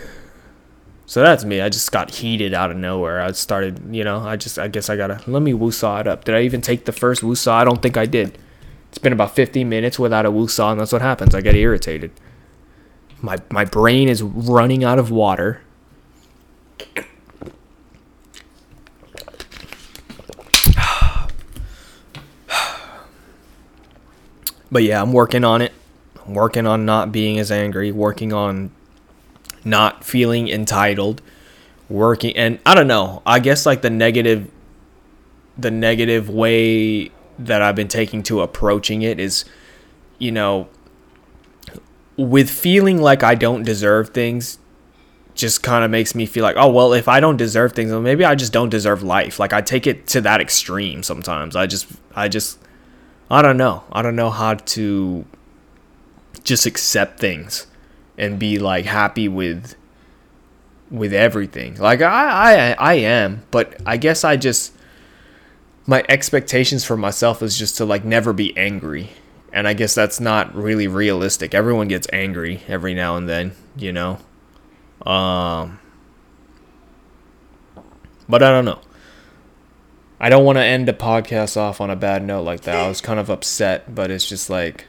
[1.06, 1.60] So that's me.
[1.60, 3.20] I just got heated out of nowhere.
[3.20, 6.24] I started, you know, I just, I guess I gotta, let me woo-saw it up.
[6.24, 7.58] Did I even take the first woo-saw?
[7.58, 8.38] I don't think I did.
[8.88, 11.34] It's been about 15 minutes without a woo-saw, and that's what happens.
[11.34, 12.10] I get irritated.
[13.20, 15.60] My, my brain is running out of water.
[24.72, 25.72] But yeah, I'm working on it.
[26.26, 28.72] I'm working on not being as angry, working on
[29.64, 31.22] not feeling entitled,
[31.88, 33.22] working and I don't know.
[33.26, 34.50] I guess like the negative
[35.56, 39.44] the negative way that I've been taking to approaching it is
[40.18, 40.68] you know
[42.16, 44.58] with feeling like I don't deserve things
[45.34, 48.00] just kind of makes me feel like, oh well, if I don't deserve things, well,
[48.00, 49.40] maybe I just don't deserve life.
[49.40, 51.56] Like I take it to that extreme sometimes.
[51.56, 52.58] I just I just
[53.30, 53.84] I don't know.
[53.90, 55.24] I don't know how to
[56.44, 57.66] just accept things
[58.16, 59.74] and be like happy with
[60.90, 61.76] with everything.
[61.76, 64.72] Like I I I am, but I guess I just
[65.86, 69.10] my expectations for myself is just to like never be angry.
[69.52, 71.54] And I guess that's not really realistic.
[71.54, 74.18] Everyone gets angry every now and then, you know.
[75.04, 75.78] Um
[78.28, 78.80] but I don't know.
[80.18, 82.76] I don't want to end the podcast off on a bad note like that.
[82.76, 84.86] I was kind of upset, but it's just like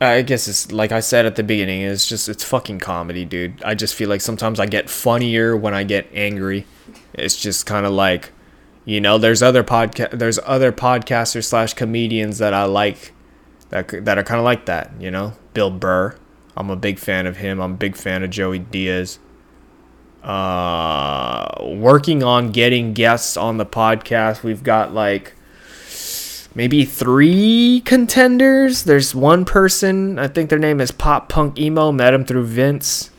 [0.00, 3.62] I guess it's like I said at the beginning, it's just it's fucking comedy, dude.
[3.64, 6.66] I just feel like sometimes I get funnier when I get angry.
[7.14, 8.30] It's just kind of like,
[8.84, 13.12] you know, there's other podcast, there's other podcasters slash comedians that I like,
[13.70, 14.92] that that are kind of like that.
[15.00, 16.16] You know, Bill Burr.
[16.56, 17.60] I'm a big fan of him.
[17.60, 19.18] I'm a big fan of Joey Diaz.
[20.22, 24.42] Uh, working on getting guests on the podcast.
[24.42, 25.34] We've got like
[26.54, 28.84] maybe three contenders.
[28.84, 33.10] There's one person, I think their name is Pop Punk Emo, met him through Vince.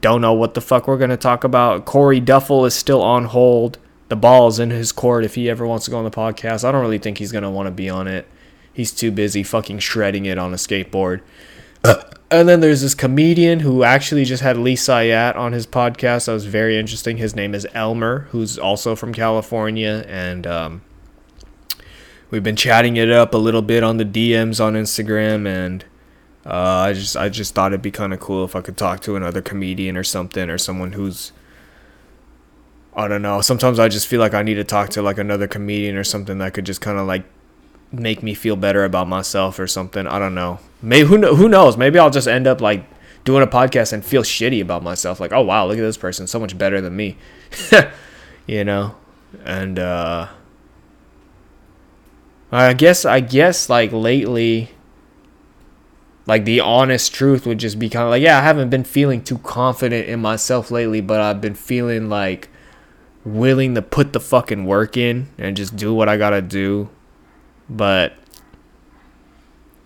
[0.00, 1.86] Don't know what the fuck we're going to talk about.
[1.86, 3.78] Corey Duffel is still on hold.
[4.08, 6.62] The ball's in his court if he ever wants to go on the podcast.
[6.62, 8.28] I don't really think he's going to want to be on it.
[8.72, 11.22] He's too busy fucking shredding it on a skateboard.
[12.30, 16.26] and then there's this comedian who actually just had Lee Syatt on his podcast.
[16.26, 17.16] That was very interesting.
[17.16, 20.04] His name is Elmer, who's also from California.
[20.06, 20.82] And, um,
[22.30, 25.84] we've been chatting it up a little bit on the DMs on Instagram, and
[26.46, 26.50] uh,
[26.88, 29.16] I just I just thought it'd be kind of cool if I could talk to
[29.16, 31.32] another comedian or something, or someone who's
[32.96, 33.40] I don't know.
[33.40, 36.38] Sometimes I just feel like I need to talk to like another comedian or something
[36.38, 37.24] that could just kind of like
[37.92, 40.06] make me feel better about myself or something.
[40.06, 40.60] I don't know.
[40.82, 41.76] Maybe who who knows?
[41.76, 42.84] Maybe I'll just end up like
[43.24, 45.18] doing a podcast and feel shitty about myself.
[45.20, 47.16] Like, oh wow, look at this person, so much better than me.
[48.46, 48.96] you know,
[49.44, 49.78] and.
[49.78, 50.28] uh
[52.54, 54.70] I guess I guess like lately
[56.26, 59.22] like the honest truth would just be kind of like yeah, I haven't been feeling
[59.22, 62.48] too confident in myself lately, but I've been feeling like
[63.24, 66.90] willing to put the fucking work in and just do what I got to do.
[67.68, 68.14] But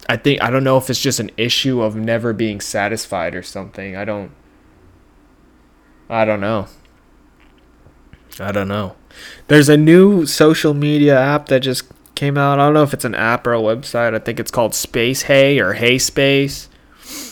[0.09, 3.43] I think I don't know if it's just an issue of never being satisfied or
[3.43, 3.97] something.
[3.97, 4.33] I don't
[6.09, 6.69] I don't know.
[8.41, 8.95] I don't know.
[9.49, 11.85] There's a new social media app that just
[12.19, 12.59] came out.
[12.59, 14.13] I don't know if it's an app or a website.
[14.13, 16.69] I think it's called Space Hey or Hey Space.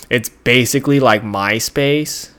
[0.09, 2.31] It's basically like MySpace,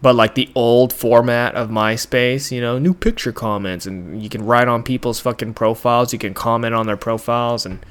[0.00, 4.46] but like the old format of MySpace, you know, new picture comments and you can
[4.46, 7.84] write on people's fucking profiles, you can comment on their profiles and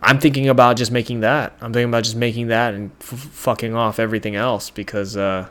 [0.00, 1.56] I'm thinking about just making that.
[1.60, 5.48] I'm thinking about just making that and f- fucking off everything else because uh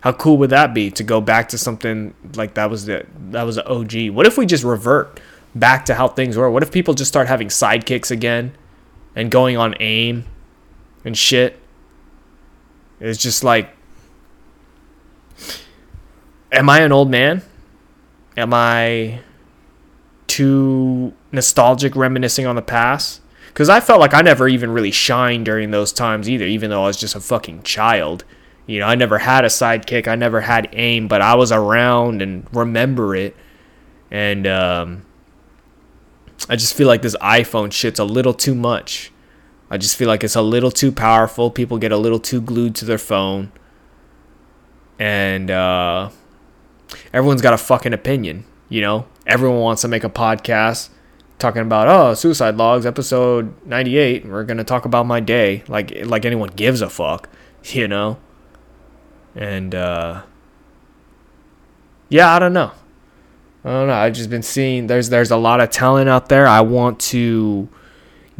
[0.00, 3.44] how cool would that be to go back to something like that was the that
[3.44, 4.10] was the OG?
[4.14, 5.18] What if we just revert
[5.58, 6.50] back to how things were?
[6.50, 8.54] What if people just start having sidekicks again
[9.14, 10.24] and going on AIM
[11.04, 11.58] and shit?
[13.00, 13.70] It's just like,
[16.52, 17.42] am I an old man?
[18.36, 19.20] Am I
[20.26, 23.22] too nostalgic, reminiscing on the past?
[23.48, 26.84] Because I felt like I never even really shined during those times either, even though
[26.84, 28.24] I was just a fucking child.
[28.66, 32.20] You know, I never had a sidekick, I never had aim, but I was around
[32.20, 33.34] and remember it.
[34.10, 35.05] And um,
[36.48, 39.12] I just feel like this iPhone shit's a little too much.
[39.68, 41.50] I just feel like it's a little too powerful.
[41.50, 43.50] People get a little too glued to their phone.
[44.98, 46.10] And uh,
[47.12, 49.06] everyone's got a fucking opinion, you know?
[49.26, 50.90] Everyone wants to make a podcast
[51.38, 54.24] talking about, oh, Suicide Logs, episode 98.
[54.26, 55.64] We're going to talk about my day.
[55.66, 57.28] Like, like anyone gives a fuck,
[57.64, 58.18] you know?
[59.34, 60.22] And, uh,
[62.08, 62.70] yeah, I don't know.
[63.66, 63.94] I don't know.
[63.94, 66.46] I've just been seeing there's there's a lot of talent out there.
[66.46, 67.68] I want to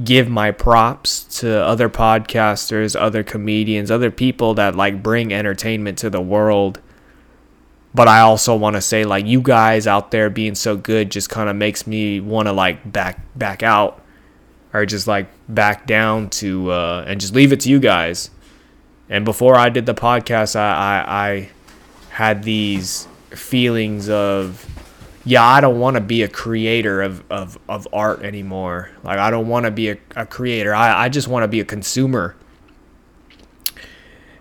[0.03, 6.11] give my props to other podcasters, other comedians, other people that like bring entertainment to
[6.11, 6.81] the world.
[7.93, 11.29] But I also want to say like you guys out there being so good just
[11.29, 14.01] kind of makes me want to like back back out
[14.73, 18.31] or just like back down to uh and just leave it to you guys.
[19.09, 21.49] And before I did the podcast, I I, I
[22.11, 24.76] had these feelings of
[25.27, 28.93] yeah, I don't want to be a creator of, of, of art anymore.
[29.03, 30.73] Like, I don't want to be a, a creator.
[30.73, 32.37] I, I just want to be a consumer.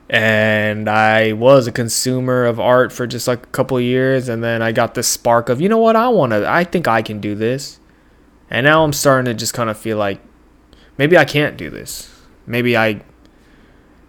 [0.08, 4.30] And I was a consumer of art for just like a couple years.
[4.30, 5.96] And then I got this spark of, you know what?
[5.96, 7.80] I want to, I think I can do this.
[8.52, 10.22] And now I'm starting to just kind of feel like
[11.00, 12.16] maybe I can't do this.
[12.46, 13.02] Maybe I,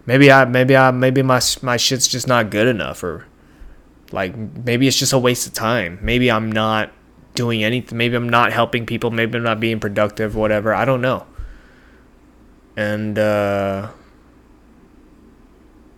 [0.05, 3.25] maybe I, maybe I, maybe my, my shit's just not good enough or,
[4.11, 5.99] like maybe it's just a waste of time.
[6.01, 6.91] Maybe I'm not
[7.35, 7.97] doing anything.
[7.97, 9.11] Maybe I'm not helping people.
[9.11, 10.35] Maybe I'm not being productive.
[10.35, 10.73] Whatever.
[10.73, 11.25] I don't know.
[12.75, 13.89] And uh,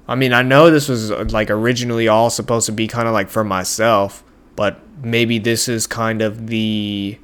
[0.07, 3.29] I mean, I know this was like originally all supposed to be kind of like
[3.29, 4.23] for myself,
[4.55, 7.17] but maybe this is kind of the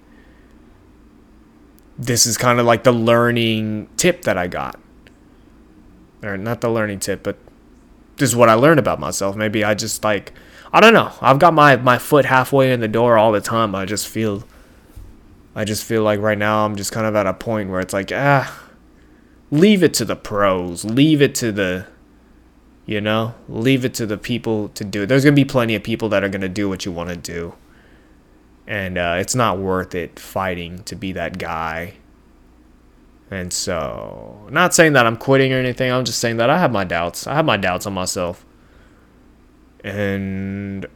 [1.97, 4.79] this is kind of like the learning tip that I got.
[6.21, 7.37] Or not the learning tip, but
[8.17, 9.35] this is what I learned about myself.
[9.35, 10.33] Maybe I just like
[10.75, 11.13] I don't know.
[11.21, 13.73] I've got my my foot halfway in the door all the time.
[13.73, 14.43] I just feel
[15.55, 17.93] I just feel like right now I'm just kind of at a point where it's
[17.93, 18.61] like, ah,
[19.49, 20.83] leave it to the pros.
[20.83, 21.87] Leave it to the
[22.85, 25.05] you know, leave it to the people to do it.
[25.05, 27.55] There's to be plenty of people that are to do what you want to do.
[28.67, 31.93] And uh, it's not worth it fighting to be that guy.
[33.31, 35.89] And so, not saying that I'm quitting or anything.
[35.89, 37.27] I'm just saying that I have my doubts.
[37.27, 38.45] I have my doubts on myself
[39.85, 40.87] and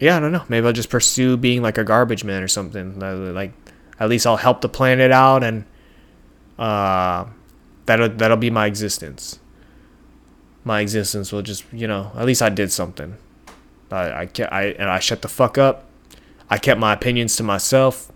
[0.00, 0.44] yeah, I don't know.
[0.48, 2.98] Maybe I'll just pursue being like a garbage man or something.
[2.98, 3.52] Like
[4.00, 5.64] at least I'll help the planet out, and
[6.58, 7.26] uh,
[7.86, 9.38] that'll that'll be my existence.
[10.64, 13.18] My existence will just you know at least I did something.
[13.92, 15.84] I I, I and I shut the fuck up.
[16.48, 18.10] I kept my opinions to myself,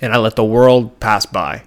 [0.00, 1.64] and I let the world pass by.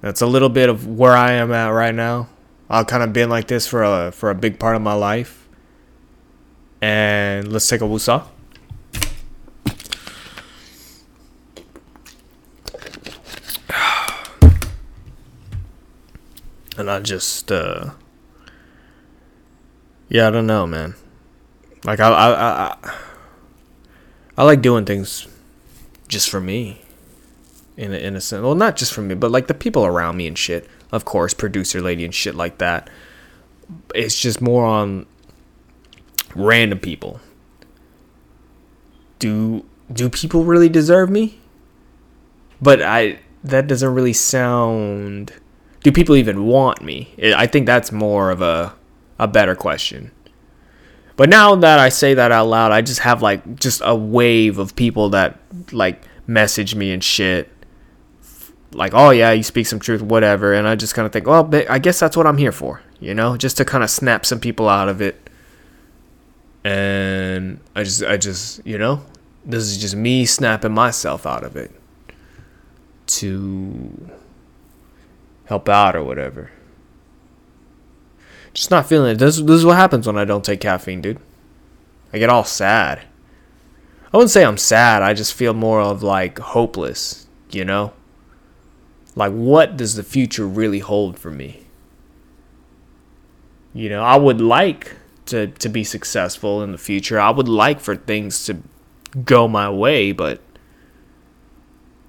[0.00, 2.28] That's a little bit of where I am at right now.
[2.70, 5.48] I've kind of been like this for a for a big part of my life.
[6.80, 8.26] And let's take a wusa.
[16.76, 17.90] And I just uh
[20.08, 20.94] Yeah, I don't know, man.
[21.84, 22.76] Like I I I
[24.36, 25.26] I like doing things
[26.06, 26.82] just for me.
[27.76, 28.42] In a, in a sense.
[28.42, 31.34] Well, not just for me, but like the people around me and shit of course,
[31.34, 32.88] producer lady and shit like that.
[33.94, 35.06] It's just more on
[36.34, 37.20] random people.
[39.18, 41.40] Do do people really deserve me?
[42.60, 45.32] But I that doesn't really sound
[45.82, 47.14] do people even want me?
[47.36, 48.74] I think that's more of a
[49.18, 50.12] a better question.
[51.16, 54.58] But now that I say that out loud, I just have like just a wave
[54.58, 55.38] of people that
[55.72, 57.50] like message me and shit
[58.72, 60.52] like, oh yeah, you speak some truth, whatever.
[60.54, 63.14] And I just kind of think, well, I guess that's what I'm here for, you
[63.14, 65.30] know, just to kind of snap some people out of it.
[66.64, 69.02] And I just, I just, you know,
[69.44, 71.70] this is just me snapping myself out of it
[73.06, 74.10] to
[75.46, 76.50] help out or whatever.
[78.52, 79.18] Just not feeling it.
[79.18, 81.20] This, this is what happens when I don't take caffeine, dude.
[82.12, 83.02] I get all sad.
[84.12, 85.02] I wouldn't say I'm sad.
[85.02, 87.92] I just feel more of like hopeless, you know?
[89.18, 91.66] Like what does the future really hold for me
[93.74, 94.96] you know i would like
[95.26, 98.56] to to be successful in the future i would like for things to
[99.24, 100.40] go my way but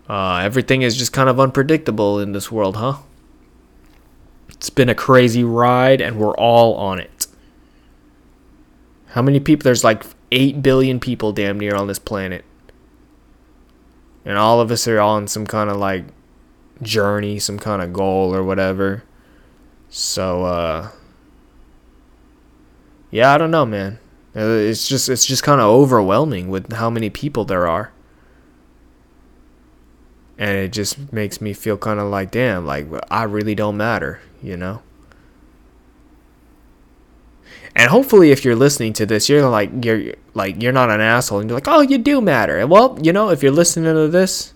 [0.08, 2.98] uh, everything is just kind of unpredictable in this world huh
[4.50, 7.28] It's been a crazy ride, and we're all on it.
[9.14, 9.64] How many people?
[9.64, 12.44] There's like 8 billion people damn near on this planet.
[14.26, 16.04] And all of us are on some kind of like
[16.82, 19.04] journey, some kind of goal or whatever.
[19.90, 20.90] So, uh,
[23.12, 24.00] yeah, I don't know, man.
[24.36, 27.92] Uh, It's just it's just kind of overwhelming with how many people there are.
[30.38, 34.22] And it just makes me feel kind of like, damn, like I really don't matter,
[34.42, 34.82] you know?
[37.76, 41.40] And hopefully if you're listening to this, you're like you're like you're not an asshole
[41.40, 44.54] and you're like, "Oh, you do matter." Well, you know, if you're listening to this,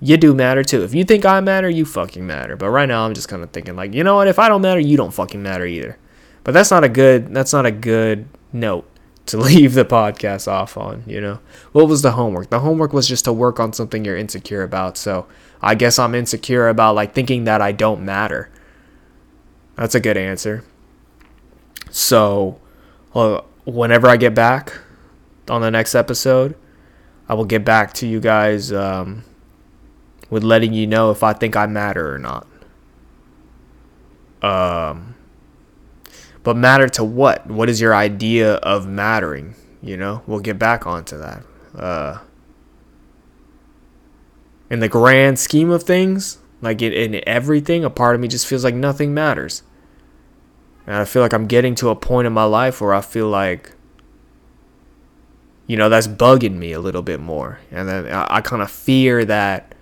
[0.00, 0.82] you do matter too.
[0.82, 2.56] If you think I matter, you fucking matter.
[2.56, 4.28] But right now I'm just kind of thinking like, you know what?
[4.28, 5.98] If I don't matter, you don't fucking matter either.
[6.44, 8.88] But that's not a good that's not a good note
[9.26, 11.40] to leave the podcast off on, you know.
[11.72, 12.50] What was the homework?
[12.50, 14.96] The homework was just to work on something you're insecure about.
[14.96, 15.26] So,
[15.60, 18.50] I guess I'm insecure about like thinking that I don't matter.
[19.76, 20.64] That's a good answer.
[21.90, 22.60] So,
[23.14, 24.78] uh, whenever I get back
[25.48, 26.54] on the next episode,
[27.28, 29.24] I will get back to you guys um,
[30.30, 32.46] with letting you know if I think I matter or not.
[34.42, 35.14] Um,
[36.42, 37.46] but matter to what?
[37.46, 39.54] What is your idea of mattering?
[39.82, 41.42] You know, we'll get back onto that.
[41.74, 42.18] Uh,
[44.70, 48.46] in the grand scheme of things, like in, in everything, a part of me just
[48.46, 49.62] feels like nothing matters.
[50.86, 53.28] And I feel like I'm getting to a point in my life where I feel
[53.28, 53.74] like,
[55.66, 57.58] you know, that's bugging me a little bit more.
[57.70, 59.74] And then I, I kind of fear that,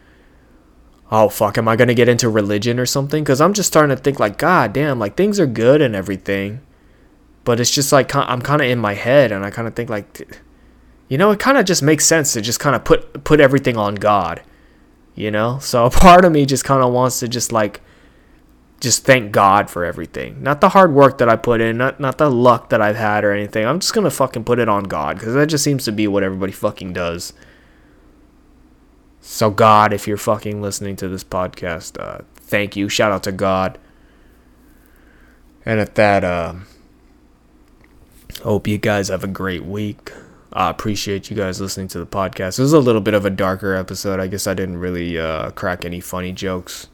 [1.14, 3.22] oh, fuck, am I to get into religion or something?
[3.22, 6.60] Because I'm just starting to think, like, God damn, like things are good and everything.
[7.44, 9.90] But it's just like, I'm kind of in my head and I kind of think,
[9.90, 10.38] like,
[11.08, 13.76] you know, it kind of just makes sense to just kind of put, put everything
[13.76, 14.42] on God,
[15.14, 15.58] you know?
[15.60, 17.80] So a part of me just kind of wants to just like,
[18.80, 20.42] just thank God for everything.
[20.42, 23.24] Not the hard work that I put in, not not the luck that I've had
[23.24, 23.64] or anything.
[23.64, 26.22] I'm just gonna fucking put it on God because that just seems to be what
[26.22, 27.32] everybody fucking does.
[29.26, 32.90] So God, if you're fucking listening to this podcast, uh, thank you.
[32.90, 33.78] Shout out to God.
[35.64, 36.56] And at that, uh,
[38.42, 40.12] hope you guys have a great week.
[40.52, 42.36] I appreciate you guys listening to the podcast.
[42.36, 44.20] This was a little bit of a darker episode.
[44.20, 46.88] I guess I didn't really uh, crack any funny jokes.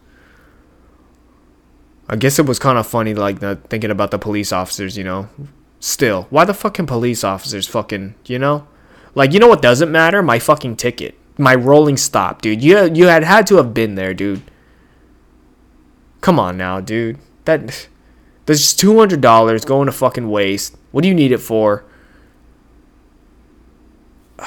[2.09, 4.97] I guess it was kind of funny, like the, thinking about the police officers.
[4.97, 5.29] You know,
[5.81, 8.69] still, why the fucking police officers fucking, you know,
[9.17, 10.23] like you know what doesn't matter?
[10.23, 12.63] My fucking ticket, my rolling stop, dude.
[12.63, 14.43] You you had had to have been there, dude.
[16.21, 17.19] Come on now, dude.
[17.45, 17.67] That
[18.47, 20.77] that's just two hundred dollars going to fucking waste.
[20.93, 21.85] What do you need it for?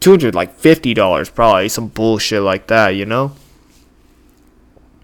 [0.00, 3.32] Two hundred like fifty dollars, probably some bullshit like that, you know.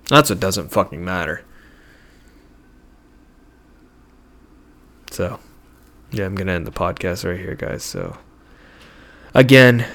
[0.08, 1.44] That's what doesn't fucking matter.
[5.10, 5.38] So,
[6.10, 7.82] yeah, I'm gonna end the podcast right here, guys.
[7.82, 8.18] So,
[9.32, 9.86] again,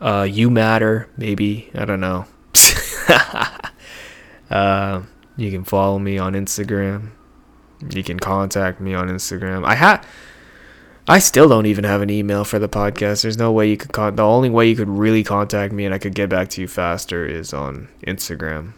[0.00, 1.08] uh, you matter.
[1.16, 2.26] Maybe I don't know.
[4.50, 5.02] uh,
[5.36, 7.10] you can follow me on Instagram.
[7.90, 9.64] You can contact me on Instagram.
[9.64, 10.06] I have.
[11.08, 13.22] I still don't even have an email for the podcast.
[13.22, 15.94] There's no way you could con- the only way you could really contact me and
[15.94, 18.74] I could get back to you faster is on Instagram.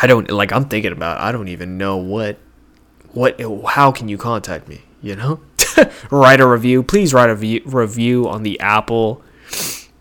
[0.00, 2.38] I don't like I'm thinking about I don't even know what
[3.12, 5.40] what how can you contact me, you know?
[6.10, 6.82] write a review.
[6.82, 9.22] Please write a review on the Apple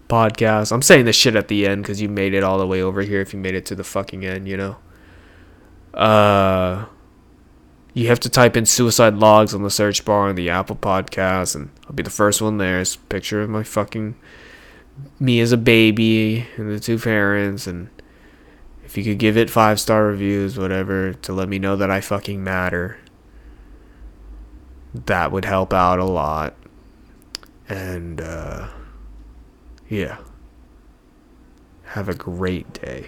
[0.08, 0.72] podcast.
[0.72, 3.02] I'm saying this shit at the end cuz you made it all the way over
[3.02, 4.78] here if you made it to the fucking end, you know.
[5.94, 6.86] Uh
[7.98, 11.56] you have to type in suicide logs on the search bar on the Apple podcast,
[11.56, 12.80] and I'll be the first one there.
[12.80, 14.16] It's a picture of my fucking
[15.20, 17.90] me as a baby and the two parents, and
[18.86, 22.00] if you could give it five star reviews, whatever, to let me know that I
[22.00, 23.00] fucking matter,
[24.94, 26.56] that would help out a lot.
[27.68, 28.68] And uh,
[29.90, 30.18] yeah,
[31.84, 33.08] have a great day.